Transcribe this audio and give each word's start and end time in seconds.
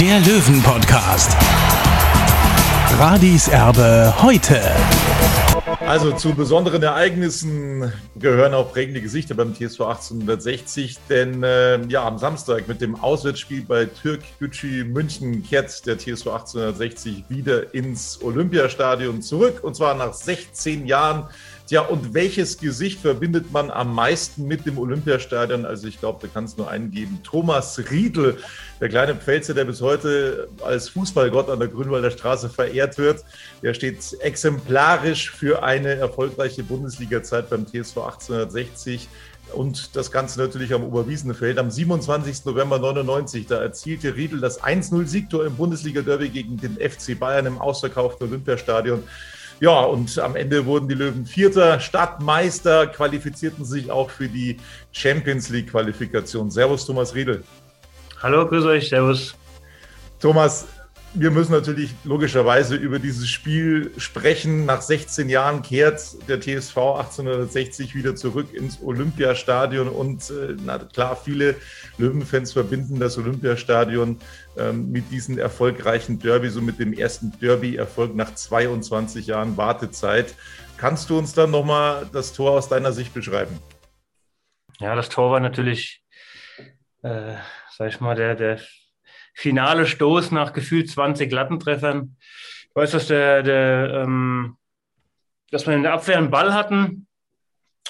der 0.00 0.20
Löwen-Podcast. 0.20 1.36
Radis 2.98 3.48
Erbe 3.48 4.14
heute. 4.22 4.60
Also 5.80 6.12
zu 6.12 6.34
besonderen 6.34 6.82
Ereignissen 6.84 7.92
gehören 8.14 8.54
auch 8.54 8.72
prägende 8.72 9.00
Gesichter 9.00 9.34
beim 9.34 9.54
TSV 9.54 9.80
1860, 9.80 10.98
denn 11.08 11.42
äh, 11.42 11.84
ja, 11.88 12.06
am 12.06 12.18
Samstag 12.18 12.68
mit 12.68 12.80
dem 12.80 12.94
Auswärtsspiel 12.94 13.64
bei 13.66 13.86
Türk 13.86 14.22
Gücü 14.38 14.84
München 14.84 15.42
kehrt 15.42 15.84
der 15.86 15.98
TSV 15.98 16.28
1860 16.28 17.24
wieder 17.28 17.74
ins 17.74 18.22
Olympiastadion 18.22 19.20
zurück 19.20 19.64
und 19.64 19.74
zwar 19.74 19.94
nach 19.94 20.12
16 20.12 20.86
Jahren. 20.86 21.28
Tja, 21.68 21.82
und 21.82 22.14
welches 22.14 22.56
Gesicht 22.56 22.98
verbindet 22.98 23.52
man 23.52 23.70
am 23.70 23.94
meisten 23.94 24.46
mit 24.46 24.64
dem 24.64 24.78
Olympiastadion? 24.78 25.66
Also 25.66 25.86
ich 25.86 26.00
glaube, 26.00 26.18
da 26.22 26.28
kann 26.32 26.44
es 26.44 26.56
nur 26.56 26.70
einen 26.70 26.90
geben. 26.90 27.20
Thomas 27.22 27.78
Riedl, 27.90 28.38
der 28.80 28.88
kleine 28.88 29.14
Pfälzer, 29.14 29.52
der 29.52 29.66
bis 29.66 29.82
heute 29.82 30.48
als 30.64 30.88
Fußballgott 30.88 31.50
an 31.50 31.58
der 31.58 31.68
Grünwalder 31.68 32.10
Straße 32.10 32.48
verehrt 32.48 32.96
wird. 32.96 33.22
Der 33.62 33.74
steht 33.74 33.98
exemplarisch 34.20 35.30
für 35.30 35.62
eine 35.62 35.96
erfolgreiche 35.96 36.62
Bundesliga-Zeit 36.62 37.50
beim 37.50 37.66
TSV 37.66 37.98
1860. 37.98 39.06
Und 39.52 39.94
das 39.94 40.10
Ganze 40.10 40.40
natürlich 40.40 40.72
am 40.72 40.84
Oberwiesenfeld. 40.84 41.58
Am 41.58 41.70
27. 41.70 42.46
November 42.46 42.78
99, 42.78 43.46
da 43.46 43.60
erzielte 43.60 44.16
Riedl 44.16 44.40
das 44.40 44.62
1-0-Siegtor 44.62 45.44
im 45.44 45.56
Bundesliga-Derby 45.56 46.30
gegen 46.30 46.56
den 46.56 46.76
FC 46.76 47.18
Bayern 47.18 47.44
im 47.44 47.58
ausverkauften 47.58 48.26
Olympiastadion. 48.26 49.02
Ja, 49.60 49.80
und 49.80 50.16
am 50.20 50.36
Ende 50.36 50.66
wurden 50.66 50.88
die 50.88 50.94
Löwen 50.94 51.26
Vierter, 51.26 51.80
Stadtmeister, 51.80 52.86
qualifizierten 52.86 53.64
sich 53.64 53.90
auch 53.90 54.08
für 54.08 54.28
die 54.28 54.56
Champions 54.92 55.48
League-Qualifikation. 55.48 56.50
Servus, 56.50 56.86
Thomas 56.86 57.14
Riedel. 57.14 57.42
Hallo, 58.22 58.46
grüß 58.46 58.64
euch, 58.66 58.88
servus. 58.88 59.34
Thomas, 60.20 60.68
wir 61.14 61.30
müssen 61.30 61.52
natürlich 61.52 61.94
logischerweise 62.04 62.76
über 62.76 62.98
dieses 62.98 63.28
Spiel 63.28 63.92
sprechen. 63.96 64.66
Nach 64.66 64.82
16 64.82 65.28
Jahren 65.28 65.62
kehrt 65.62 66.28
der 66.28 66.40
TSV 66.40 66.76
1860 66.76 67.94
wieder 67.94 68.14
zurück 68.14 68.52
ins 68.52 68.82
Olympiastadion 68.82 69.88
und 69.88 70.30
äh, 70.30 70.54
na 70.64 70.78
klar, 70.78 71.16
viele 71.16 71.56
Löwenfans 71.96 72.52
verbinden 72.52 73.00
das 73.00 73.16
Olympiastadion 73.16 74.18
ähm, 74.56 74.90
mit 74.90 75.10
diesem 75.10 75.38
erfolgreichen 75.38 76.18
Derby, 76.18 76.50
so 76.50 76.60
mit 76.60 76.78
dem 76.78 76.92
ersten 76.92 77.32
Derby-Erfolg 77.40 78.14
nach 78.14 78.34
22 78.34 79.26
Jahren 79.26 79.56
Wartezeit. 79.56 80.34
Kannst 80.76 81.10
du 81.10 81.18
uns 81.18 81.32
dann 81.32 81.50
nochmal 81.50 82.06
das 82.12 82.32
Tor 82.32 82.52
aus 82.52 82.68
deiner 82.68 82.92
Sicht 82.92 83.14
beschreiben? 83.14 83.58
Ja, 84.78 84.94
das 84.94 85.08
Tor 85.08 85.30
war 85.30 85.40
natürlich, 85.40 86.02
äh, 87.02 87.34
sag 87.76 87.88
ich 87.88 88.00
mal, 88.00 88.14
der, 88.14 88.36
der 88.36 88.60
finale 89.38 89.86
Stoß 89.86 90.32
nach 90.32 90.52
gefühlt 90.52 90.90
20 90.90 91.30
Lattentreffern. 91.30 92.16
Ich 92.20 92.74
weiß, 92.74 92.90
dass, 92.90 93.06
der, 93.06 93.44
der, 93.44 94.02
ähm, 94.02 94.56
dass 95.52 95.64
wir 95.64 95.74
in 95.74 95.84
der 95.84 95.92
Abwehr 95.92 96.18
einen 96.18 96.32
Ball 96.32 96.54
hatten. 96.54 97.06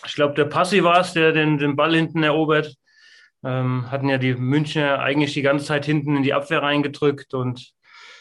Ich 0.05 0.15
glaube, 0.15 0.35
der 0.35 0.45
Passi 0.45 0.85
war 0.85 1.01
es, 1.01 1.15
der 1.15 1.33
den, 1.33 1.57
den 1.57 1.75
Ball 1.75 1.95
hinten 1.95 2.23
erobert. 2.23 2.75
Ähm, 3.43 3.91
hatten 3.91 4.11
ja 4.11 4.19
die 4.19 4.35
Münchner 4.35 4.99
eigentlich 4.99 5.33
die 5.33 5.41
ganze 5.41 5.65
Zeit 5.65 5.87
hinten 5.87 6.17
in 6.17 6.23
die 6.23 6.35
Abwehr 6.35 6.63
reingedrückt 6.63 7.33
und 7.33 7.73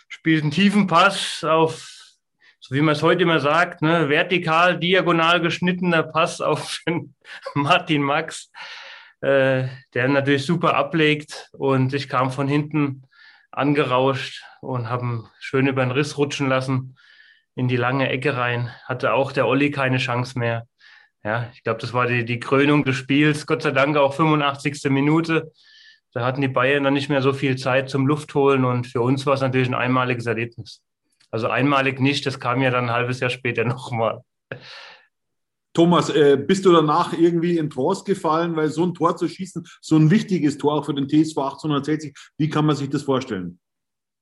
spielten 0.07 0.49
tiefen 0.49 0.87
Pass 0.87 1.43
auf, 1.43 1.91
so 2.61 2.75
wie 2.75 2.81
man 2.81 2.95
es 2.95 3.03
heute 3.03 3.23
immer 3.23 3.41
sagt, 3.41 3.81
ne, 3.81 4.07
vertikal, 4.07 4.79
diagonal 4.79 5.41
geschnittener 5.41 6.03
Pass 6.03 6.39
auf 6.41 6.79
Martin 7.55 8.03
Max, 8.03 8.51
äh, 9.19 9.67
der 9.93 10.07
natürlich 10.07 10.45
super 10.45 10.75
ablegt 10.75 11.49
und 11.51 11.93
ich 11.93 12.07
kam 12.07 12.31
von 12.31 12.47
hinten 12.47 13.03
angerauscht 13.57 14.44
und 14.62 14.90
haben 14.90 15.28
schön 15.40 15.68
über 15.68 15.84
den 15.84 15.91
Riss 15.91 16.18
rutschen 16.18 16.47
lassen 16.47 16.95
in 17.56 17.68
die 17.68 17.75
lange 17.75 18.09
Ecke 18.09 18.38
rein. 18.38 18.72
Hatte 18.85 19.13
auch 19.13 19.31
der 19.31 19.47
Olli 19.47 19.72
keine 19.72 19.97
Chance 19.97 20.38
mehr. 20.38 20.68
Ja, 21.23 21.50
ich 21.53 21.63
glaube, 21.63 21.81
das 21.81 21.94
war 21.94 22.07
die, 22.07 22.23
die 22.23 22.40
Krönung 22.40 22.85
des 22.85 22.96
Spiels. 22.96 23.47
Gott 23.47 23.63
sei 23.63 23.72
Dank 23.72 23.97
auch 23.97 24.13
85. 24.13 24.91
Minute. 24.91 25.51
Da 26.13 26.23
hatten 26.23 26.41
die 26.41 26.47
Bayern 26.47 26.84
dann 26.84 26.94
nicht 26.94 27.09
mehr 27.09 27.22
so 27.22 27.34
viel 27.34 27.57
Zeit 27.57 27.90
zum 27.90 28.07
Luftholen 28.07 28.63
und 28.63 28.88
für 28.88 29.01
uns 29.01 29.25
war 29.25 29.34
es 29.34 29.41
natürlich 29.41 29.67
ein 29.67 29.75
einmaliges 29.75 30.25
Erlebnis. 30.25 30.81
Also 31.31 31.50
einmalig 31.50 32.00
nicht, 32.00 32.25
das 32.25 32.40
kam 32.40 32.62
ja 32.62 32.72
dann 32.72 32.85
ein 32.85 32.91
halbes 32.91 33.19
Jahr 33.19 33.29
später 33.29 33.66
nochmal. 33.66 34.22
Thomas, 35.77 36.09
äh, 36.09 36.38
bist 36.38 36.65
du 36.65 36.71
danach 36.71 37.13
irgendwie 37.13 37.59
in 37.59 37.69
Trance 37.69 38.03
gefallen, 38.03 38.55
weil 38.55 38.67
so 38.69 38.83
ein 38.83 38.95
Tor 38.95 39.15
zu 39.15 39.27
schießen, 39.27 39.63
so 39.79 39.95
ein 39.95 40.09
wichtiges 40.09 40.57
Tor 40.57 40.73
auch 40.73 40.85
für 40.88 40.95
den 40.95 41.07
TSV 41.07 41.38
1860, 41.38 42.17
wie 42.39 42.49
kann 42.49 42.65
man 42.65 42.75
sich 42.75 42.89
das 42.89 43.03
vorstellen? 43.03 43.59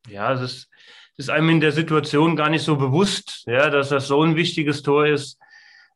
Ja, 0.10 0.34
es 0.34 0.42
ist, 0.42 0.70
es 1.14 1.26
ist 1.26 1.30
einem 1.30 1.48
in 1.48 1.62
der 1.62 1.72
Situation 1.72 2.36
gar 2.36 2.50
nicht 2.50 2.64
so 2.64 2.76
bewusst, 2.76 3.46
ja, 3.48 3.70
dass 3.70 3.88
das 3.88 4.08
so 4.08 4.22
ein 4.22 4.36
wichtiges 4.36 4.84
Tor 4.84 5.08
ist. 5.08 5.40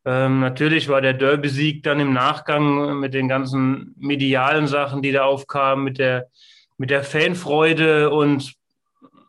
Ähm, 0.05 0.39
natürlich 0.39 0.87
war 0.87 1.01
der 1.01 1.13
Derby-Sieg 1.13 1.83
dann 1.83 1.99
im 1.99 2.13
Nachgang 2.13 2.97
mit 2.97 3.13
den 3.13 3.27
ganzen 3.27 3.93
medialen 3.97 4.65
Sachen, 4.65 5.01
die 5.01 5.11
da 5.11 5.25
aufkamen, 5.25 5.83
mit 5.83 5.97
der, 5.97 6.29
mit 6.77 6.89
der 6.89 7.03
Fanfreude 7.03 8.11
und 8.11 8.53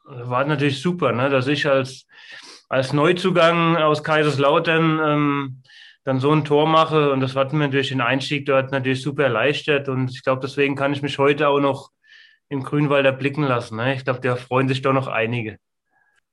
war 0.04 0.44
natürlich 0.44 0.80
super, 0.80 1.10
ne, 1.10 1.28
dass 1.28 1.48
ich 1.48 1.66
als, 1.66 2.06
als 2.69 2.92
Neuzugang 2.92 3.76
aus 3.76 4.04
Kaiserslautern 4.04 5.00
ähm, 5.04 5.62
dann 6.05 6.21
so 6.21 6.33
ein 6.33 6.44
Tor 6.44 6.66
mache. 6.66 7.12
Und 7.12 7.21
das 7.21 7.37
hat 7.37 7.53
mir 7.53 7.61
natürlich 7.61 7.88
den 7.88 8.00
Einstieg 8.00 8.47
dort 8.47 8.72
natürlich 8.72 9.03
super 9.03 9.25
erleichtert. 9.25 9.88
Und 9.88 10.11
ich 10.11 10.22
glaube, 10.22 10.41
deswegen 10.43 10.77
kann 10.77 10.93
ich 10.93 11.03
mich 11.03 11.19
heute 11.19 11.49
auch 11.49 11.61
noch 11.61 11.91
im 12.49 12.62
Grünwalder 12.62 13.12
blicken 13.12 13.44
lassen. 13.44 13.77
Ne? 13.77 13.94
Ich 13.94 14.05
glaube, 14.05 14.21
da 14.21 14.37
freuen 14.37 14.69
sich 14.69 14.83
doch 14.83 14.93
noch 14.93 15.06
einige. 15.06 15.59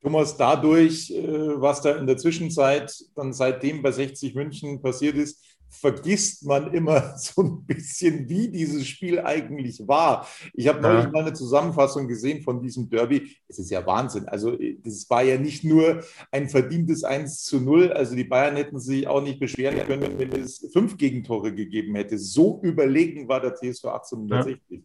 Thomas, 0.02 0.38
dadurch, 0.38 1.12
äh, 1.12 1.62
was 1.62 1.82
da 1.82 1.96
in 1.96 2.08
der 2.08 2.18
Zwischenzeit 2.18 2.94
dann 3.16 3.34
seitdem 3.34 3.82
bei 3.82 3.92
60 3.92 4.36
München 4.36 4.82
passiert 4.82 5.16
ist, 5.16 5.44
vergisst 5.70 6.46
man 6.46 6.74
immer 6.74 7.14
so 7.18 7.42
ein 7.42 7.66
bisschen, 7.66 8.28
wie 8.30 8.50
dieses 8.50 8.88
Spiel 8.88 9.20
eigentlich 9.20 9.88
war. 9.88 10.28
Ich 10.54 10.68
habe 10.68 10.82
neulich 10.82 11.06
ja. 11.06 11.12
mal 11.12 11.22
eine 11.22 11.34
Zusammenfassung 11.34 12.08
gesehen 12.08 12.42
von 12.42 12.62
diesem 12.62 12.90
Derby. 12.90 13.36
Es 13.48 13.60
ist 13.60 13.69
ja 13.69 13.86
Wahnsinn. 13.86 14.28
Also, 14.28 14.58
das 14.84 15.10
war 15.10 15.24
ja 15.24 15.38
nicht 15.38 15.64
nur 15.64 16.04
ein 16.31 16.50
verdientes 16.50 17.04
1 17.04 17.44
zu 17.44 17.60
0. 17.60 17.92
Also, 17.92 18.16
die 18.16 18.24
Bayern 18.24 18.56
hätten 18.56 18.80
sich 18.80 19.08
auch 19.08 19.22
nicht 19.22 19.40
beschweren 19.40 19.86
können, 19.86 20.18
wenn 20.18 20.31
es 20.34 20.69
fünf 20.72 20.98
Gegentore 20.98 21.54
gegeben 21.54 21.96
hätte. 21.96 22.18
So 22.18 22.60
überlegen 22.63 23.28
war 23.28 23.42
der 23.42 23.54
TSV 23.56 23.86
1860. 23.86 24.60
Ja. 24.70 24.78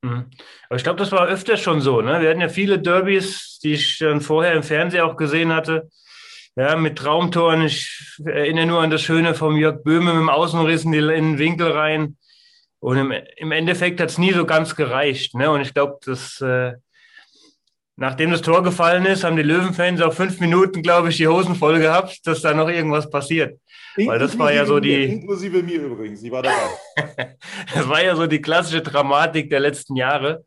Mhm. 0.00 0.30
Aber 0.68 0.76
ich 0.76 0.84
glaube, 0.84 0.98
das 0.98 1.10
war 1.10 1.26
öfter 1.26 1.56
schon 1.56 1.80
so. 1.80 2.00
Ne? 2.00 2.20
Wir 2.20 2.30
hatten 2.30 2.40
ja 2.40 2.48
viele 2.48 2.78
Derbys, 2.78 3.58
die 3.62 3.72
ich 3.72 3.98
dann 3.98 4.20
vorher 4.20 4.54
im 4.54 4.62
Fernsehen 4.62 5.02
auch 5.02 5.16
gesehen 5.16 5.52
hatte 5.52 5.88
ja, 6.58 6.74
mit 6.74 6.98
Traumtoren. 6.98 7.62
Ich 7.62 8.18
erinnere 8.24 8.66
nur 8.66 8.80
an 8.80 8.90
das 8.90 9.02
Schöne 9.02 9.34
vom 9.34 9.56
Jörg 9.56 9.84
Böhme 9.84 10.12
mit 10.12 10.22
dem 10.22 10.28
Außenriss 10.28 10.84
in, 10.84 10.92
den 10.92 11.38
Winkel 11.38 11.70
rein. 11.70 12.16
Und 12.80 12.96
im, 12.96 13.14
im 13.36 13.52
Endeffekt 13.52 14.00
hat 14.00 14.10
es 14.10 14.18
nie 14.18 14.32
so 14.32 14.44
ganz 14.44 14.74
gereicht. 14.74 15.34
Ne? 15.34 15.50
Und 15.50 15.60
ich 15.60 15.72
glaube, 15.72 15.98
dass 16.04 16.40
äh, 16.40 16.72
nachdem 17.94 18.32
das 18.32 18.42
Tor 18.42 18.64
gefallen 18.64 19.06
ist, 19.06 19.22
haben 19.22 19.36
die 19.36 19.42
Löwenfans 19.42 20.00
auch 20.00 20.12
fünf 20.12 20.40
Minuten, 20.40 20.82
glaube 20.82 21.10
ich, 21.10 21.16
die 21.16 21.28
Hosen 21.28 21.54
voll 21.54 21.78
gehabt, 21.78 22.26
dass 22.26 22.42
da 22.42 22.52
noch 22.54 22.68
irgendwas 22.68 23.08
passiert. 23.08 23.60
Inklusive 23.96 24.10
Weil 24.10 24.18
das 24.18 24.38
war 24.38 24.52
ja 24.52 24.66
so 24.66 24.80
die. 24.80 25.04
Inklusive 25.04 25.62
mir 25.62 25.80
übrigens, 25.80 26.22
ich 26.24 26.30
war 26.32 26.42
dabei. 26.42 27.36
das 27.74 27.88
war 27.88 28.02
ja 28.02 28.16
so 28.16 28.26
die 28.26 28.40
klassische 28.40 28.82
Dramatik 28.82 29.48
der 29.48 29.60
letzten 29.60 29.94
Jahre. 29.94 30.44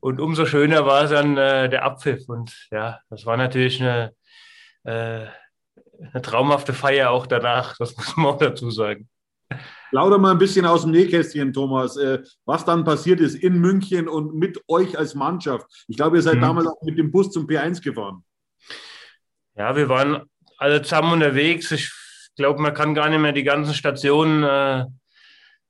Und 0.00 0.20
umso 0.20 0.44
schöner 0.44 0.84
war 0.84 1.06
dann 1.08 1.38
äh, 1.38 1.70
der 1.70 1.82
Abpfiff. 1.82 2.28
Und 2.28 2.68
ja, 2.70 3.00
das 3.08 3.24
war 3.24 3.38
natürlich 3.38 3.80
eine, 3.80 4.12
äh, 4.84 5.26
eine 6.00 6.22
traumhafte 6.22 6.72
Feier 6.72 7.10
auch 7.10 7.26
danach, 7.26 7.76
das 7.78 7.96
muss 7.96 8.16
man 8.16 8.26
auch 8.26 8.38
dazu 8.38 8.70
sagen. 8.70 9.08
Lauter 9.92 10.18
mal 10.18 10.32
ein 10.32 10.38
bisschen 10.38 10.66
aus 10.66 10.82
dem 10.82 10.90
Nähkästchen, 10.90 11.52
Thomas, 11.52 11.96
äh, 11.96 12.22
was 12.44 12.64
dann 12.64 12.84
passiert 12.84 13.20
ist 13.20 13.36
in 13.36 13.60
München 13.60 14.08
und 14.08 14.34
mit 14.34 14.60
euch 14.68 14.98
als 14.98 15.14
Mannschaft. 15.14 15.66
Ich 15.86 15.96
glaube, 15.96 16.16
ihr 16.16 16.22
seid 16.22 16.36
mhm. 16.36 16.42
damals 16.42 16.66
auch 16.66 16.82
mit 16.82 16.98
dem 16.98 17.12
Bus 17.12 17.30
zum 17.30 17.46
P1 17.46 17.82
gefahren. 17.82 18.24
Ja, 19.54 19.76
wir 19.76 19.88
waren 19.88 20.22
alle 20.58 20.82
zusammen 20.82 21.12
unterwegs. 21.12 21.70
Ich 21.70 21.90
glaube, 22.36 22.60
man 22.60 22.74
kann 22.74 22.94
gar 22.94 23.08
nicht 23.08 23.20
mehr 23.20 23.32
die 23.32 23.44
ganzen 23.44 23.74
Stationen 23.74 24.42
äh, 24.42 24.84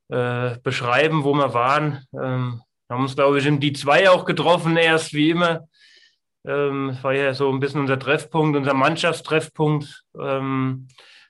äh, 0.09 0.59
beschreiben, 0.63 1.25
wo 1.25 1.35
wir 1.35 1.53
waren. 1.55 2.05
Ähm, 2.13 2.63
haben 2.89 3.03
uns, 3.03 3.17
glaube 3.17 3.39
ich, 3.39 3.47
in 3.47 3.61
die 3.61 3.73
zwei 3.73 4.09
auch 4.11 4.25
getroffen, 4.25 4.77
erst 4.77 5.13
wie 5.13 5.31
immer. 5.31 5.69
Ähm, 6.47 6.97
war 7.03 7.13
ja 7.13 7.35
so 7.35 7.51
ein 7.51 7.61
bisschen 7.61 7.81
unser 7.81 7.99
Treffpunkt, 7.99 8.57
unser 8.57 8.75
Mannschaftstreffpunkt, 8.75 10.05
ähm, 10.21 10.89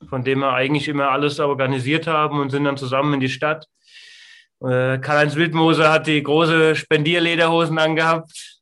von 0.08 0.24
dem 0.24 0.40
wir 0.40 0.52
eigentlich 0.52 0.88
immer 0.88 1.10
alles 1.10 1.40
organisiert 1.40 2.06
haben 2.06 2.38
und 2.40 2.50
sind 2.50 2.64
dann 2.64 2.76
zusammen 2.76 3.14
in 3.14 3.20
die 3.20 3.28
Stadt. 3.28 3.66
Äh, 4.60 4.98
Karl-Heinz 4.98 5.36
Wildmoser 5.36 5.90
hat 5.92 6.06
die 6.06 6.22
große 6.22 6.76
Spendierlederhosen 6.76 7.78
angehabt. 7.78 8.60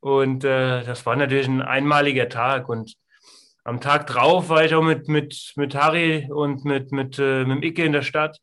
Und 0.00 0.44
äh, 0.44 0.82
das 0.84 1.04
war 1.04 1.16
natürlich 1.16 1.48
ein 1.48 1.60
einmaliger 1.60 2.28
Tag. 2.28 2.68
Und 2.68 2.94
am 3.64 3.80
Tag 3.80 4.06
drauf 4.06 4.48
war 4.48 4.64
ich 4.64 4.74
auch 4.74 4.82
mit, 4.82 5.08
mit, 5.08 5.52
mit 5.56 5.74
Harry 5.74 6.28
und 6.30 6.64
mit, 6.64 6.92
mit, 6.92 7.18
äh, 7.18 7.44
mit 7.44 7.58
dem 7.58 7.62
Icke 7.62 7.84
in 7.84 7.92
der 7.92 8.02
Stadt 8.02 8.38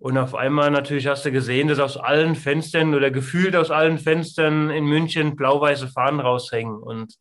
und 0.00 0.16
auf 0.16 0.34
einmal 0.34 0.70
natürlich 0.70 1.06
hast 1.06 1.26
du 1.26 1.30
gesehen, 1.30 1.68
dass 1.68 1.78
aus 1.78 1.98
allen 1.98 2.34
Fenstern 2.34 2.94
oder 2.94 3.10
gefühlt 3.10 3.54
aus 3.54 3.70
allen 3.70 3.98
Fenstern 3.98 4.70
in 4.70 4.86
München 4.86 5.36
blau-weiße 5.36 5.88
Fahnen 5.88 6.20
raushängen. 6.20 6.78
Und 6.78 7.16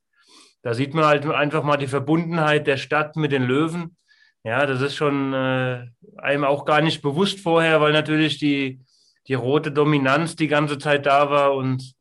da 0.62 0.74
sieht 0.74 0.94
man 0.94 1.04
halt 1.04 1.26
einfach 1.26 1.62
mal 1.62 1.76
die 1.76 1.88
Verbundenheit 1.88 2.68
der 2.68 2.78
Stadt 2.78 3.18
mit 3.18 3.34
den 3.34 3.44
Löwen. 3.44 3.98
Ja, 4.46 4.66
das 4.66 4.80
ist 4.80 4.96
schon 4.96 5.34
äh, 5.34 5.88
einem 6.20 6.46
auch 6.46 6.64
gar 6.64 6.80
nicht 6.80 7.02
bewusst 7.02 7.42
vorher, 7.42 7.82
weil 7.82 7.92
natürlich 7.92 8.38
die, 8.38 8.80
die 9.28 9.34
rote 9.34 9.74
Dominanz 9.74 10.38
die 10.38 10.48
ganze 10.48 10.78
Zeit 10.78 11.06
da 11.06 11.30
war. 11.30 11.56
Und 11.56 11.92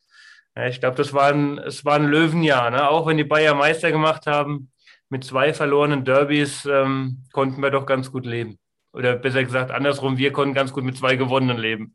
ja, 0.56 0.68
ich 0.68 0.78
glaube, 0.78 0.96
das 0.96 1.12
war 1.12 1.32
ein, 1.32 1.58
es 1.58 1.84
war 1.84 1.96
ein 1.96 2.06
Löwenjahr. 2.06 2.70
Ne? 2.70 2.88
Auch 2.88 3.04
wenn 3.08 3.16
die 3.16 3.24
Bayer 3.24 3.56
Meister 3.56 3.90
gemacht 3.90 4.28
haben, 4.28 4.70
mit 5.08 5.24
zwei 5.24 5.52
verlorenen 5.52 6.04
Derbys 6.04 6.66
ähm, 6.66 7.24
konnten 7.32 7.60
wir 7.62 7.70
doch 7.70 7.84
ganz 7.84 8.12
gut 8.12 8.26
leben. 8.26 8.60
Oder 8.98 9.14
besser 9.14 9.44
gesagt, 9.44 9.70
andersrum, 9.70 10.18
wir 10.18 10.32
konnten 10.32 10.54
ganz 10.54 10.72
gut 10.72 10.82
mit 10.82 10.96
zwei 10.96 11.14
gewonnenen 11.14 11.56
leben. 11.56 11.94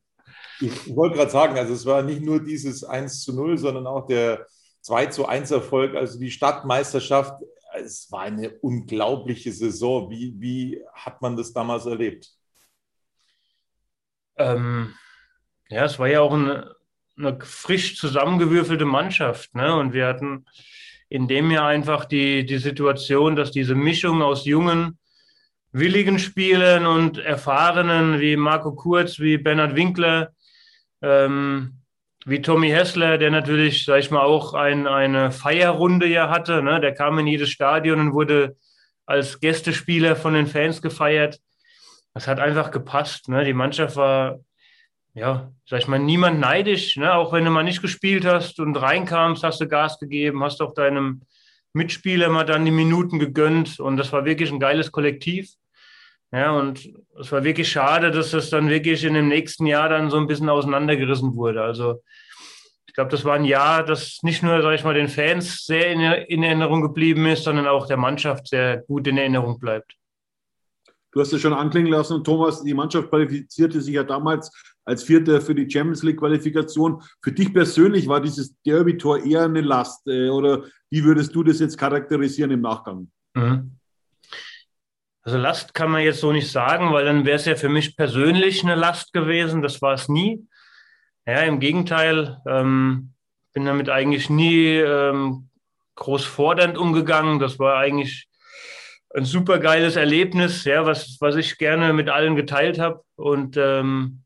Ich 0.62 0.96
wollte 0.96 1.18
gerade 1.18 1.32
sagen, 1.32 1.58
also 1.58 1.74
es 1.74 1.86
war 1.86 2.02
nicht 2.02 2.22
nur 2.22 2.42
dieses 2.42 2.86
1 2.86 3.24
zu 3.24 3.36
0, 3.36 3.58
sondern 3.58 3.86
auch 3.88 4.08
der 4.08 4.48
2 4.84 5.08
zu 5.08 5.26
1 5.26 5.52
Erfolg, 5.52 5.96
also 5.96 6.18
die 6.18 6.32
Stadtmeisterschaft. 6.32 7.44
Es 7.76 8.10
war 8.10 8.22
eine 8.22 8.52
unglaubliche 8.62 9.52
Saison. 9.52 10.10
Wie, 10.10 10.34
wie 10.38 10.82
hat 10.94 11.22
man 11.22 11.36
das 11.36 11.52
damals 11.52 11.86
erlebt? 11.86 12.30
Ähm, 14.38 14.94
ja, 15.68 15.84
es 15.84 16.00
war 16.00 16.08
ja 16.08 16.22
auch 16.22 16.34
eine, 16.34 16.74
eine 17.18 17.38
frisch 17.42 17.98
zusammengewürfelte 17.98 18.86
Mannschaft. 18.86 19.54
Ne? 19.56 19.76
Und 19.76 19.92
wir 19.92 20.08
hatten 20.08 20.46
in 21.10 21.28
dem 21.28 21.52
Jahr 21.52 21.68
einfach 21.68 22.06
die, 22.06 22.46
die 22.46 22.60
Situation, 22.60 23.36
dass 23.36 23.52
diese 23.52 23.76
Mischung 23.76 24.22
aus 24.22 24.46
jungen, 24.46 24.98
willigen 25.74 26.20
Spielern 26.20 26.86
und 26.86 27.18
Erfahrenen 27.18 28.20
wie 28.20 28.38
Marco 28.38 28.74
Kurz, 28.74 29.20
wie 29.20 29.38
Bernhard 29.38 29.76
Winkler, 29.76 30.32
ähm, 31.02 31.82
wie 32.26 32.42
Tommy 32.42 32.70
Hessler, 32.70 33.18
der 33.18 33.32
natürlich, 33.32 33.84
sag 33.84 34.00
ich 34.00 34.12
mal, 34.12 34.22
auch 34.22 34.54
ein, 34.54 34.88
eine 34.88 35.32
Feierrunde 35.32 36.08
ja 36.08 36.30
hatte. 36.30 36.62
Ne? 36.62 36.80
Der 36.80 36.94
kam 36.94 37.20
in 37.20 37.28
jedes 37.28 37.50
Stadion 37.50 38.00
und 38.00 38.14
wurde 38.14 38.56
als 39.06 39.40
Gästespieler 39.40 40.16
von 40.16 40.36
den 40.36 40.48
Fans 40.48 40.82
gefeiert. 40.82 41.40
Das 42.14 42.28
hat 42.28 42.40
einfach 42.40 42.72
gepasst. 42.72 43.28
Ne? 43.28 43.44
Die 43.44 43.54
Mannschaft 43.54 43.96
war, 43.98 44.40
ja, 45.16 45.52
sag 45.66 45.80
ich 45.80 45.88
mal, 45.88 46.00
niemand 46.00 46.40
neidisch. 46.40 46.96
Ne? 46.98 47.14
Auch 47.14 47.34
wenn 47.34 47.44
du 47.44 47.52
mal 47.52 47.64
nicht 47.64 47.82
gespielt 47.82 48.26
hast 48.26 48.60
und 48.60 48.78
reinkamst, 48.78 49.44
hast 49.44 49.60
du 49.60 49.68
Gas 49.68 50.00
gegeben, 50.00 50.44
hast 50.44 50.62
auch 50.62 50.76
deinem 50.76 51.24
Mitspieler 51.74 52.30
mal 52.30 52.46
dann 52.46 52.64
die 52.64 52.72
Minuten 52.72 53.18
gegönnt. 53.18 53.80
Und 53.80 53.98
das 53.98 54.14
war 54.14 54.24
wirklich 54.24 54.52
ein 54.52 54.60
geiles 54.60 54.92
Kollektiv. 54.92 55.50
Ja, 56.34 56.52
und 56.52 56.90
es 57.20 57.32
war 57.32 57.44
wirklich 57.44 57.70
schade, 57.70 58.10
dass 58.10 58.32
das 58.32 58.50
dann 58.50 58.68
wirklich 58.68 59.04
in 59.04 59.14
dem 59.14 59.28
nächsten 59.28 59.68
Jahr 59.68 59.88
dann 59.88 60.10
so 60.10 60.18
ein 60.18 60.26
bisschen 60.26 60.50
auseinandergerissen 60.50 61.36
wurde. 61.36 61.62
Also 61.62 62.02
ich 62.88 62.96
glaube, 62.96 63.12
das 63.12 63.24
war 63.24 63.36
ein 63.36 63.46
Jahr, 63.46 63.86
das 63.86 64.18
nicht 64.24 64.42
nur, 64.42 64.60
sage 64.64 64.76
ich 64.76 64.84
mal, 64.84 64.96
den 64.96 65.10
Fans 65.10 65.64
sehr 65.64 65.92
in, 65.92 66.00
in, 66.00 66.42
Erinnerung 66.42 66.82
geblieben 66.82 67.28
ist, 67.28 67.44
sondern 67.44 67.68
auch 67.68 67.86
der 67.86 67.98
Mannschaft 67.98 68.48
sehr 68.48 68.78
gut 68.78 69.08
in 69.08 69.18
Erinnerung 69.18 69.60
bleibt. 69.60 69.96
Du 71.12 71.22
hast 71.22 71.32
es 71.32 71.42
schon 71.42 71.54
anklingen 71.54 71.92
lassen, 71.92 72.24
Thomas, 72.24 72.64
die 72.64 72.74
Mannschaft 72.74 73.10
qualifizierte 73.10 73.80
sich 73.80 73.94
ja 73.94 74.04
damals 74.04 74.52
als 74.86 75.04
Vierter 75.04 75.40
für 75.40 75.54
die 75.54 75.70
Champions 75.70 76.02
League-Qualifikation. 76.02 77.04
Für 77.22 77.32
dich 77.32 77.54
persönlich 77.54 78.08
war 78.08 78.20
dieses 78.20 78.60
Derby-Tor 78.64 79.24
eher 79.24 79.44
eine 79.44 79.62
Last 79.62 80.08
äh, 80.08 80.30
oder 80.30 80.64
wie 80.90 81.04
würdest 81.04 81.36
du 81.36 81.44
das 81.44 81.60
jetzt 81.60 81.78
charakterisieren 81.78 82.50
im 82.50 82.62
Nachgang? 82.62 83.12
Mhm. 83.36 83.73
Also 85.24 85.38
Last 85.38 85.74
kann 85.74 85.90
man 85.90 86.02
jetzt 86.02 86.20
so 86.20 86.34
nicht 86.34 86.52
sagen, 86.52 86.92
weil 86.92 87.06
dann 87.06 87.26
wäre 87.26 87.38
es 87.38 87.46
ja 87.46 87.56
für 87.56 87.70
mich 87.70 87.96
persönlich 87.96 88.64
eine 88.64 88.76
Last 88.76 89.14
gewesen. 89.14 89.62
Das 89.62 89.82
war 89.82 89.94
es 89.94 90.10
nie. 90.10 90.46
Ja, 91.26 91.40
im 91.42 91.62
Gegenteil, 91.62 92.42
ähm, 92.46 93.14
bin 93.54 93.66
damit 93.66 93.90
eigentlich 93.90 94.30
nie 94.30 94.76
ähm, 94.76 95.50
groß 95.96 96.26
fordernd 96.26 96.78
umgegangen. 96.78 97.40
Das 97.40 97.58
war 97.60 97.78
eigentlich 97.78 98.28
ein 99.16 99.26
super 99.26 99.60
geiles 99.60 99.96
Erlebnis, 99.96 100.66
ja, 100.66 100.86
was, 100.86 101.18
was 101.22 101.36
ich 101.36 101.58
gerne 101.58 101.94
mit 101.94 102.10
allen 102.10 102.36
geteilt 102.36 102.80
habe. 102.80 103.04
Und 103.16 103.56
ähm, 103.58 104.24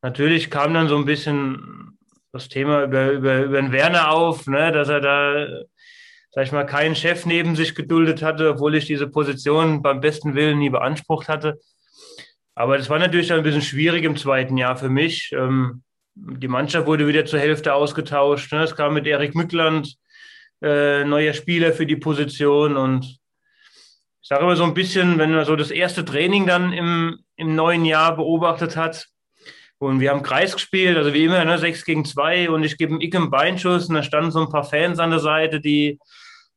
natürlich 0.00 0.50
kam 0.50 0.72
dann 0.72 0.88
so 0.88 0.96
ein 0.96 1.04
bisschen 1.04 1.98
das 2.32 2.48
Thema 2.48 2.84
über, 2.84 3.10
über, 3.10 3.42
über 3.42 3.60
den 3.60 3.72
Werner 3.72 4.12
auf, 4.12 4.46
ne, 4.46 4.72
dass 4.72 4.88
er 4.88 5.00
da 5.00 5.46
sag 6.30 6.44
ich 6.44 6.52
mal, 6.52 6.64
keinen 6.64 6.94
Chef 6.94 7.26
neben 7.26 7.56
sich 7.56 7.74
geduldet 7.74 8.22
hatte, 8.22 8.50
obwohl 8.50 8.74
ich 8.76 8.86
diese 8.86 9.08
Position 9.08 9.82
beim 9.82 10.00
besten 10.00 10.34
Willen 10.34 10.58
nie 10.58 10.70
beansprucht 10.70 11.28
hatte. 11.28 11.58
Aber 12.54 12.78
das 12.78 12.88
war 12.88 12.98
natürlich 12.98 13.32
ein 13.32 13.42
bisschen 13.42 13.62
schwierig 13.62 14.04
im 14.04 14.16
zweiten 14.16 14.56
Jahr 14.56 14.76
für 14.76 14.88
mich. 14.88 15.32
Ähm, 15.32 15.82
die 16.14 16.48
Mannschaft 16.48 16.86
wurde 16.86 17.08
wieder 17.08 17.24
zur 17.24 17.40
Hälfte 17.40 17.74
ausgetauscht. 17.74 18.52
Ne? 18.52 18.62
Es 18.62 18.76
kam 18.76 18.94
mit 18.94 19.06
Erik 19.06 19.34
Mückland, 19.34 19.96
äh, 20.62 21.04
neuer 21.04 21.32
Spieler 21.32 21.72
für 21.72 21.86
die 21.86 21.96
Position. 21.96 22.76
Und 22.76 23.06
ich 23.06 24.28
sage 24.28 24.42
immer 24.42 24.56
so 24.56 24.64
ein 24.64 24.74
bisschen, 24.74 25.18
wenn 25.18 25.32
man 25.32 25.44
so 25.44 25.56
das 25.56 25.70
erste 25.70 26.04
Training 26.04 26.46
dann 26.46 26.72
im, 26.72 27.20
im 27.36 27.54
neuen 27.54 27.84
Jahr 27.84 28.16
beobachtet 28.16 28.76
hat, 28.76 29.06
und 29.82 30.00
wir 30.00 30.10
haben 30.10 30.22
Kreis 30.22 30.52
gespielt, 30.52 30.98
also 30.98 31.14
wie 31.14 31.24
immer, 31.24 31.42
ne, 31.42 31.56
6 31.56 31.86
gegen 31.86 32.04
2 32.04 32.50
und 32.50 32.64
ich 32.64 32.76
gebe 32.76 32.98
einen 33.00 33.30
Beinschuss 33.30 33.88
und 33.88 33.94
da 33.94 34.02
standen 34.02 34.30
so 34.30 34.42
ein 34.42 34.50
paar 34.50 34.64
Fans 34.64 34.98
an 34.98 35.08
der 35.08 35.20
Seite, 35.20 35.58
die, 35.58 35.98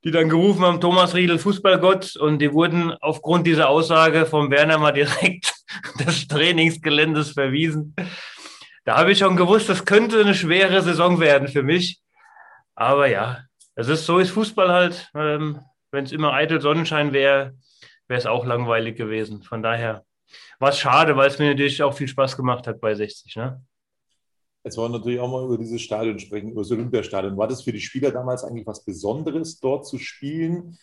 die 0.03 0.11
dann 0.11 0.29
gerufen 0.29 0.63
haben, 0.63 0.81
Thomas 0.81 1.15
Riedel, 1.15 1.39
Fußballgott 1.39 2.15
und 2.17 2.39
die 2.39 2.51
wurden 2.51 2.91
aufgrund 3.01 3.47
dieser 3.47 3.69
Aussage 3.69 4.25
vom 4.25 4.51
Werner 4.51 4.77
mal 4.77 4.91
direkt 4.91 5.53
des 5.99 6.27
Trainingsgeländes 6.27 7.31
verwiesen. 7.31 7.95
Da 8.83 8.97
habe 8.97 9.13
ich 9.13 9.19
schon 9.19 9.37
gewusst, 9.37 9.69
das 9.69 9.85
könnte 9.85 10.19
eine 10.19 10.35
schwere 10.35 10.81
Saison 10.81 11.19
werden 11.19 11.47
für 11.47 11.63
mich. 11.63 12.01
Aber 12.75 13.07
ja, 13.07 13.39
es 13.75 13.87
ist 13.87 14.05
so 14.05 14.19
ist 14.19 14.31
Fußball 14.31 14.69
halt. 14.69 15.09
Ähm, 15.15 15.61
Wenn 15.91 16.03
es 16.03 16.11
immer 16.11 16.33
eitel 16.33 16.59
Sonnenschein 16.59 17.13
wäre, 17.13 17.53
wäre 18.07 18.19
es 18.19 18.25
auch 18.25 18.45
langweilig 18.45 18.97
gewesen. 18.97 19.41
Von 19.43 19.63
daher 19.63 20.03
war 20.59 20.69
es 20.69 20.79
schade, 20.79 21.15
weil 21.15 21.27
es 21.27 21.39
mir 21.39 21.49
natürlich 21.49 21.81
auch 21.81 21.93
viel 21.93 22.07
Spaß 22.07 22.35
gemacht 22.35 22.67
hat 22.67 22.81
bei 22.81 22.93
60. 22.93 23.35
Ne? 23.37 23.63
Jetzt 24.63 24.77
wollen 24.77 24.93
wir 24.93 24.99
natürlich 24.99 25.19
auch 25.19 25.29
mal 25.29 25.43
über 25.43 25.57
dieses 25.57 25.81
Stadion 25.81 26.19
sprechen, 26.19 26.51
über 26.51 26.61
das 26.61 26.71
Olympiastadion. 26.71 27.37
War 27.37 27.47
das 27.47 27.63
für 27.63 27.73
die 27.73 27.81
Spieler 27.81 28.11
damals 28.11 28.43
eigentlich 28.43 28.65
was 28.65 28.85
Besonderes, 28.85 29.59
dort 29.59 29.85
zu 29.85 29.97
spielen? 29.97 30.77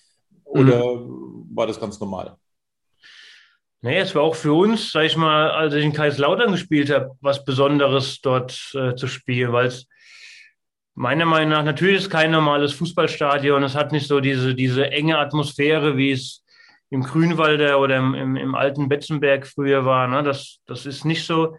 Oder 0.44 0.96
mhm. 0.96 1.48
war 1.54 1.66
das 1.66 1.80
ganz 1.80 1.98
normal? 1.98 2.36
Nee, 3.82 3.98
es 3.98 4.14
war 4.14 4.22
auch 4.22 4.34
für 4.34 4.52
uns, 4.52 4.92
sag 4.92 5.04
ich 5.04 5.16
mal, 5.16 5.50
als 5.50 5.72
ich 5.72 5.82
in 5.82 5.94
Kaiserslautern 5.94 6.52
gespielt 6.52 6.90
habe, 6.90 7.16
was 7.22 7.44
Besonderes 7.44 8.20
dort 8.20 8.72
äh, 8.74 8.94
zu 8.94 9.06
spielen, 9.06 9.52
weil 9.52 9.68
es 9.68 9.86
meiner 10.94 11.24
Meinung 11.24 11.48
nach 11.48 11.64
natürlich 11.64 12.02
ist 12.02 12.10
kein 12.10 12.30
normales 12.30 12.74
Fußballstadion. 12.74 13.62
Es 13.62 13.74
hat 13.74 13.92
nicht 13.92 14.06
so 14.06 14.20
diese, 14.20 14.54
diese 14.54 14.90
enge 14.90 15.16
Atmosphäre, 15.16 15.96
wie 15.96 16.10
es 16.10 16.44
im 16.90 17.02
Grünwalder 17.02 17.80
oder 17.80 17.96
im, 17.96 18.14
im, 18.14 18.36
im 18.36 18.54
alten 18.54 18.90
Betzenberg 18.90 19.46
früher 19.46 19.86
war. 19.86 20.08
Ne? 20.08 20.22
Das, 20.24 20.58
das 20.66 20.84
ist 20.84 21.06
nicht 21.06 21.24
so. 21.24 21.56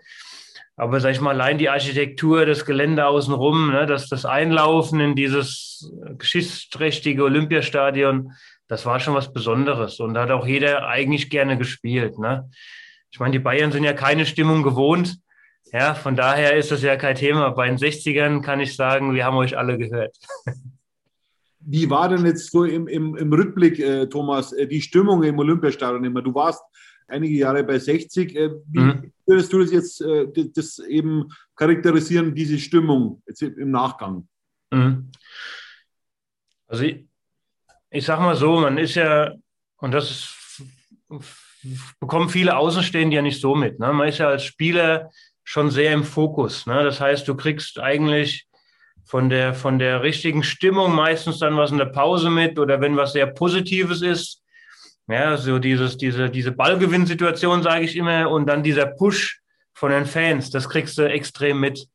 Aber 0.81 0.99
sag 0.99 1.11
ich 1.11 1.21
mal, 1.21 1.39
allein 1.39 1.59
die 1.59 1.69
Architektur, 1.69 2.47
das 2.47 2.65
Gelände 2.65 3.05
außenrum, 3.05 3.69
ne, 3.69 3.85
das, 3.85 4.09
das 4.09 4.25
Einlaufen 4.25 4.99
in 4.99 5.15
dieses 5.15 5.93
geschichtsträchtige 6.17 7.23
Olympiastadion, 7.23 8.31
das 8.67 8.87
war 8.87 8.99
schon 8.99 9.13
was 9.13 9.31
Besonderes. 9.31 9.99
Und 9.99 10.15
da 10.15 10.23
hat 10.23 10.31
auch 10.31 10.47
jeder 10.47 10.87
eigentlich 10.87 11.29
gerne 11.29 11.55
gespielt. 11.55 12.17
Ne? 12.17 12.49
Ich 13.11 13.19
meine, 13.19 13.33
die 13.33 13.37
Bayern 13.37 13.71
sind 13.71 13.83
ja 13.83 13.93
keine 13.93 14.25
Stimmung 14.25 14.63
gewohnt. 14.63 15.19
Ja, 15.71 15.93
von 15.93 16.15
daher 16.15 16.55
ist 16.55 16.71
das 16.71 16.81
ja 16.81 16.95
kein 16.95 17.15
Thema. 17.15 17.51
Bei 17.51 17.67
den 17.67 17.77
60ern 17.77 18.41
kann 18.41 18.59
ich 18.59 18.75
sagen, 18.75 19.13
wir 19.13 19.23
haben 19.23 19.37
euch 19.37 19.55
alle 19.55 19.77
gehört. 19.77 20.17
Wie 21.59 21.91
war 21.91 22.09
denn 22.09 22.25
jetzt 22.25 22.51
so 22.51 22.63
im, 22.63 22.87
im, 22.87 23.15
im 23.15 23.31
Rückblick, 23.31 23.77
äh, 23.77 24.07
Thomas, 24.07 24.51
äh, 24.51 24.65
die 24.65 24.81
Stimmung 24.81 25.21
im 25.21 25.37
Olympiastadion 25.37 26.03
immer? 26.03 26.23
Du 26.23 26.33
warst 26.33 26.63
einige 27.11 27.35
Jahre 27.35 27.63
bei 27.63 27.77
60. 27.77 28.35
Äh, 28.35 28.49
wie 28.67 28.79
mhm. 28.79 29.13
würdest 29.25 29.53
du 29.53 29.59
das 29.59 29.71
jetzt 29.71 30.01
äh, 30.01 30.27
das 30.55 30.79
eben 30.79 31.29
charakterisieren, 31.55 32.33
diese 32.33 32.57
Stimmung 32.57 33.21
jetzt 33.27 33.41
im 33.41 33.71
Nachgang? 33.71 34.27
Mhm. 34.71 35.11
Also 36.67 36.83
ich, 36.83 37.05
ich 37.89 38.05
sag 38.05 38.19
mal 38.19 38.35
so, 38.35 38.59
man 38.59 38.77
ist 38.77 38.95
ja, 38.95 39.33
und 39.77 39.91
das 39.91 40.09
ist, 40.09 40.63
bekommen 41.99 42.29
viele 42.29 42.55
Außenstehende 42.55 43.17
ja 43.17 43.21
nicht 43.21 43.41
so 43.41 43.55
mit. 43.55 43.79
Ne? 43.79 43.91
Man 43.93 44.07
ist 44.07 44.19
ja 44.19 44.29
als 44.29 44.45
Spieler 44.45 45.11
schon 45.43 45.69
sehr 45.69 45.93
im 45.93 46.03
Fokus. 46.03 46.65
Ne? 46.65 46.83
Das 46.83 47.01
heißt, 47.01 47.27
du 47.27 47.35
kriegst 47.35 47.79
eigentlich 47.79 48.47
von 49.03 49.29
der, 49.29 49.53
von 49.53 49.77
der 49.77 50.03
richtigen 50.03 50.43
Stimmung 50.43 50.95
meistens 50.95 51.39
dann 51.39 51.57
was 51.57 51.71
in 51.71 51.77
der 51.77 51.85
Pause 51.85 52.29
mit 52.29 52.57
oder 52.57 52.79
wenn 52.79 52.95
was 52.95 53.13
sehr 53.13 53.27
Positives 53.27 54.01
ist. 54.01 54.41
Ja, 55.11 55.37
so 55.37 55.59
dieses, 55.59 55.97
diese, 55.97 56.29
diese 56.29 56.51
Ballgewinnsituation, 56.51 57.63
sage 57.63 57.85
ich 57.85 57.95
immer, 57.95 58.29
und 58.29 58.47
dann 58.47 58.63
dieser 58.63 58.85
Push 58.85 59.41
von 59.73 59.91
den 59.91 60.05
Fans, 60.05 60.49
das 60.49 60.69
kriegst 60.69 60.97
du 60.97 61.09
extrem 61.09 61.59
mit. 61.59 61.87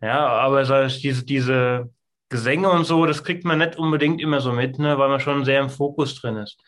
Ja, 0.00 0.26
aber 0.28 0.64
so 0.64 0.86
diese, 1.00 1.24
diese 1.24 1.90
Gesänge 2.28 2.70
und 2.70 2.84
so, 2.84 3.06
das 3.06 3.24
kriegt 3.24 3.44
man 3.44 3.58
nicht 3.58 3.76
unbedingt 3.76 4.20
immer 4.20 4.40
so 4.40 4.52
mit, 4.52 4.78
ne, 4.78 4.98
weil 4.98 5.08
man 5.08 5.20
schon 5.20 5.44
sehr 5.44 5.60
im 5.60 5.70
Fokus 5.70 6.20
drin 6.20 6.36
ist. 6.36 6.60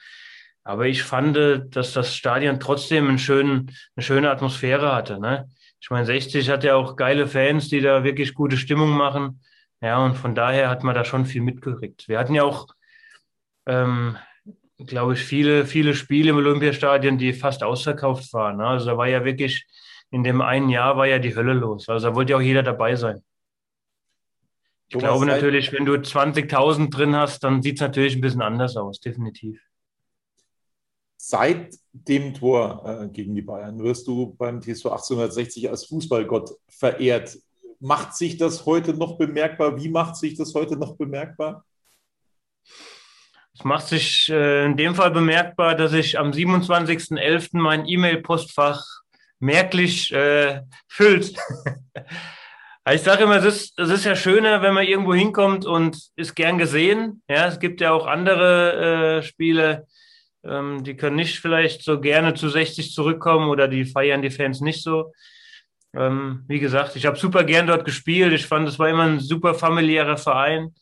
Aber 0.65 0.87
ich 0.87 1.03
fand, 1.03 1.37
dass 1.75 1.93
das 1.93 2.15
Stadion 2.15 2.61
trotzdem 2.61 3.09
einen 3.09 3.19
schönen, 3.19 3.71
eine 3.97 4.05
schöne 4.05 4.31
Atmosphäre 4.31 4.95
hatte. 4.95 5.19
Ne? 5.21 5.49
Ich 5.81 5.91
meine, 5.91 6.07
60 6.07 6.49
hat 6.51 6.65
ja 6.65 6.75
auch 6.75 6.97
geile 6.97 7.27
Fans, 7.27 7.69
die 7.69 7.81
da 7.81 8.05
wirklich 8.05 8.35
gute 8.35 8.57
Stimmung 8.57 8.91
machen. 8.91 9.43
Ja, 9.81 10.05
und 10.05 10.17
von 10.17 10.35
daher 10.35 10.69
hat 10.69 10.85
man 10.85 10.95
da 10.95 11.05
schon 11.05 11.25
viel 11.25 11.41
mitgekriegt. 11.41 12.09
Wir 12.09 12.19
hatten 12.19 12.35
ja 12.35 12.45
auch, 12.45 12.69
ähm, 13.67 14.17
glaube 14.87 15.15
ich, 15.15 15.21
viele, 15.21 15.67
viele 15.67 15.95
Spiele 15.95 16.31
im 16.31 16.37
Olympiastadion, 16.37 17.19
die 17.19 17.33
fast 17.33 17.63
ausverkauft 17.63 18.33
waren. 18.33 18.59
Ne? 18.59 18.67
Also 18.67 18.87
da 18.87 18.97
war 18.97 19.09
ja 19.09 19.25
wirklich, 19.25 19.67
in 20.11 20.25
dem 20.25 20.41
einen 20.41 20.69
Jahr 20.69 20.97
war 20.97 21.07
ja 21.07 21.19
die 21.19 21.35
Hölle 21.35 21.53
los. 21.53 21.89
Also 21.89 22.09
da 22.09 22.15
wollte 22.15 22.33
ja 22.33 22.39
auch 22.39 22.43
jeder 22.43 22.63
dabei 22.63 22.97
sein. 22.97 23.23
Ich 24.89 24.95
Thomas 24.95 25.09
glaube 25.09 25.27
natürlich, 25.27 25.73
wenn 25.73 25.85
du 25.85 25.95
20.000 25.95 26.91
drin 26.91 27.15
hast, 27.15 27.45
dann 27.45 27.63
sieht 27.63 27.77
es 27.77 27.81
natürlich 27.81 28.17
ein 28.17 28.21
bisschen 28.21 28.43
anders 28.43 28.77
aus, 28.77 28.99
definitiv. 29.01 29.61
Seit 31.17 31.77
dem 31.93 32.35
Tor 32.35 32.83
äh, 32.85 33.09
gegen 33.09 33.35
die 33.35 33.43
Bayern 33.43 33.79
wirst 33.79 34.09
du 34.09 34.35
beim 34.35 34.61
TSV 34.61 34.87
1860 34.87 35.71
als 35.71 35.85
Fußballgott 35.85 36.51
verehrt. 36.69 37.39
Macht 37.79 38.17
sich 38.17 38.37
das 38.37 38.67
heute 38.67 38.95
noch 38.95 39.17
bemerkbar? 39.17 39.81
Wie 39.81 39.89
macht 39.89 40.17
sich 40.17 40.35
das 40.35 40.55
heute 40.55 40.77
noch 40.77 40.97
bemerkbar? 40.97 41.65
Es 43.61 43.65
macht 43.65 43.89
sich 43.89 44.31
äh, 44.31 44.65
in 44.65 44.79
dem 44.79 44.95
Fall 44.95 45.11
bemerkbar, 45.11 45.75
dass 45.75 45.93
ich 45.93 46.19
am 46.19 46.31
27.11. 46.31 47.59
mein 47.59 47.87
E-Mail-Postfach 47.87 48.83
merklich 49.39 50.11
äh, 50.15 50.63
füllt. 50.89 51.37
ich 52.91 53.03
sage 53.03 53.25
immer, 53.25 53.37
es 53.37 53.45
ist, 53.45 53.79
es 53.79 53.91
ist 53.91 54.07
ja 54.07 54.17
schöner, 54.17 54.63
wenn 54.63 54.73
man 54.73 54.87
irgendwo 54.87 55.13
hinkommt 55.13 55.67
und 55.67 55.99
ist 56.17 56.35
gern 56.37 56.57
gesehen. 56.57 57.23
Ja, 57.29 57.49
es 57.49 57.61
gibt 57.61 57.83
ja 57.83 57.93
auch 57.93 58.07
andere 58.07 59.19
äh, 59.19 59.23
Spiele, 59.23 59.87
ähm, 60.43 60.83
die 60.83 60.97
können 60.97 61.17
nicht 61.17 61.39
vielleicht 61.39 61.83
so 61.83 62.01
gerne 62.01 62.33
zu 62.33 62.49
60 62.49 62.95
zurückkommen 62.95 63.51
oder 63.51 63.69
die 63.69 63.85
feiern 63.85 64.23
die 64.23 64.31
Fans 64.31 64.63
nicht 64.63 64.83
so. 64.83 65.13
Ähm, 65.95 66.45
wie 66.49 66.61
gesagt, 66.61 66.97
ich 66.97 67.05
habe 67.05 67.19
super 67.19 67.45
gern 67.45 67.67
dort 67.67 67.85
gespielt. 67.85 68.33
Ich 68.33 68.47
fand, 68.47 68.67
es 68.67 68.79
war 68.79 68.89
immer 68.89 69.03
ein 69.03 69.21
super 69.21 69.53
familiärer 69.53 70.17
Verein, 70.17 70.75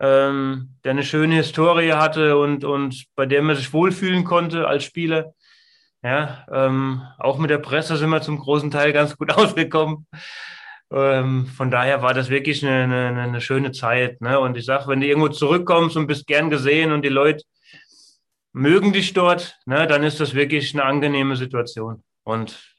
ähm, 0.00 0.76
der 0.84 0.92
eine 0.92 1.04
schöne 1.04 1.36
Historie 1.36 1.92
hatte 1.92 2.36
und, 2.36 2.64
und 2.64 3.04
bei 3.14 3.26
der 3.26 3.42
man 3.42 3.56
sich 3.56 3.72
wohlfühlen 3.72 4.24
konnte 4.24 4.66
als 4.66 4.84
Spieler. 4.84 5.34
Ja, 6.02 6.46
ähm, 6.52 7.02
auch 7.18 7.38
mit 7.38 7.48
der 7.50 7.58
Presse 7.58 7.96
sind 7.96 8.10
wir 8.10 8.20
zum 8.20 8.38
großen 8.38 8.70
Teil 8.70 8.92
ganz 8.92 9.16
gut 9.16 9.32
ausgekommen. 9.36 10.06
Ähm, 10.92 11.46
von 11.46 11.70
daher 11.70 12.02
war 12.02 12.14
das 12.14 12.28
wirklich 12.28 12.64
eine, 12.64 12.84
eine, 12.84 13.20
eine 13.22 13.40
schöne 13.40 13.72
Zeit. 13.72 14.20
Ne? 14.20 14.38
Und 14.38 14.56
ich 14.56 14.66
sage, 14.66 14.86
wenn 14.88 15.00
du 15.00 15.06
irgendwo 15.06 15.28
zurückkommst 15.28 15.96
und 15.96 16.06
bist 16.06 16.26
gern 16.26 16.50
gesehen 16.50 16.92
und 16.92 17.02
die 17.02 17.08
Leute 17.08 17.44
mögen 18.52 18.92
dich 18.92 19.12
dort, 19.12 19.58
ne, 19.66 19.86
dann 19.86 20.04
ist 20.04 20.20
das 20.20 20.34
wirklich 20.34 20.72
eine 20.74 20.84
angenehme 20.84 21.36
Situation. 21.36 22.04
Und 22.22 22.74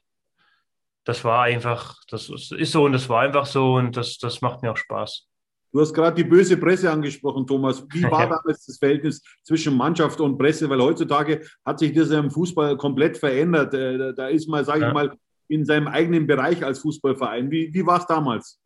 das 1.03 1.23
war 1.23 1.43
einfach, 1.43 2.01
das 2.09 2.29
ist 2.29 2.71
so 2.71 2.85
und 2.85 2.93
das 2.93 3.09
war 3.09 3.21
einfach 3.21 3.45
so 3.45 3.75
und 3.75 3.97
das, 3.97 4.17
das 4.17 4.41
macht 4.41 4.63
mir 4.63 4.71
auch 4.71 4.77
Spaß. 4.77 5.27
Du 5.75 5.81
hast 5.81 5.93
gerade 5.93 6.15
die 6.15 6.23
böse 6.23 6.55
Presse 6.55 6.89
angesprochen, 6.89 7.45
Thomas. 7.45 7.85
Wie 7.91 8.03
war 8.09 8.29
damals 8.29 8.65
das 8.65 8.77
Verhältnis 8.77 9.21
zwischen 9.43 9.75
Mannschaft 9.75 10.21
und 10.21 10.37
Presse? 10.37 10.69
Weil 10.69 10.79
heutzutage 10.79 11.45
hat 11.65 11.79
sich 11.79 11.91
das 11.91 12.11
im 12.11 12.31
Fußball 12.31 12.77
komplett 12.77 13.17
verändert. 13.17 13.73
Äh, 13.73 14.13
da 14.13 14.29
ist 14.29 14.47
man, 14.47 14.63
sage 14.63 14.83
ja. 14.83 14.87
ich 14.87 14.93
mal, 14.93 15.17
in 15.49 15.65
seinem 15.65 15.89
eigenen 15.89 16.27
Bereich 16.27 16.63
als 16.63 16.79
Fußballverein. 16.79 17.51
Wie, 17.51 17.73
wie 17.73 17.85
war 17.85 17.99
es 17.99 18.07
damals 18.07 18.57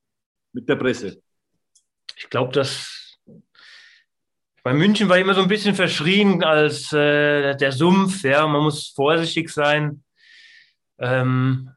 mit 0.54 0.70
der 0.70 0.75
Presse? 0.75 1.20
Ich 2.16 2.30
glaube, 2.30 2.54
dass 2.54 3.18
bei 4.62 4.75
München 4.75 5.10
war 5.10 5.18
immer 5.18 5.34
so 5.34 5.42
ein 5.42 5.48
bisschen 5.48 5.74
verschrien 5.74 6.44
als 6.44 6.94
äh, 6.94 7.56
der 7.56 7.72
Sumpf. 7.72 8.22
Ja, 8.22 8.46
man 8.46 8.62
muss 8.62 8.89
vorsichtig 8.89 9.50
sein. 9.50 10.04
Ähm, 11.00 11.72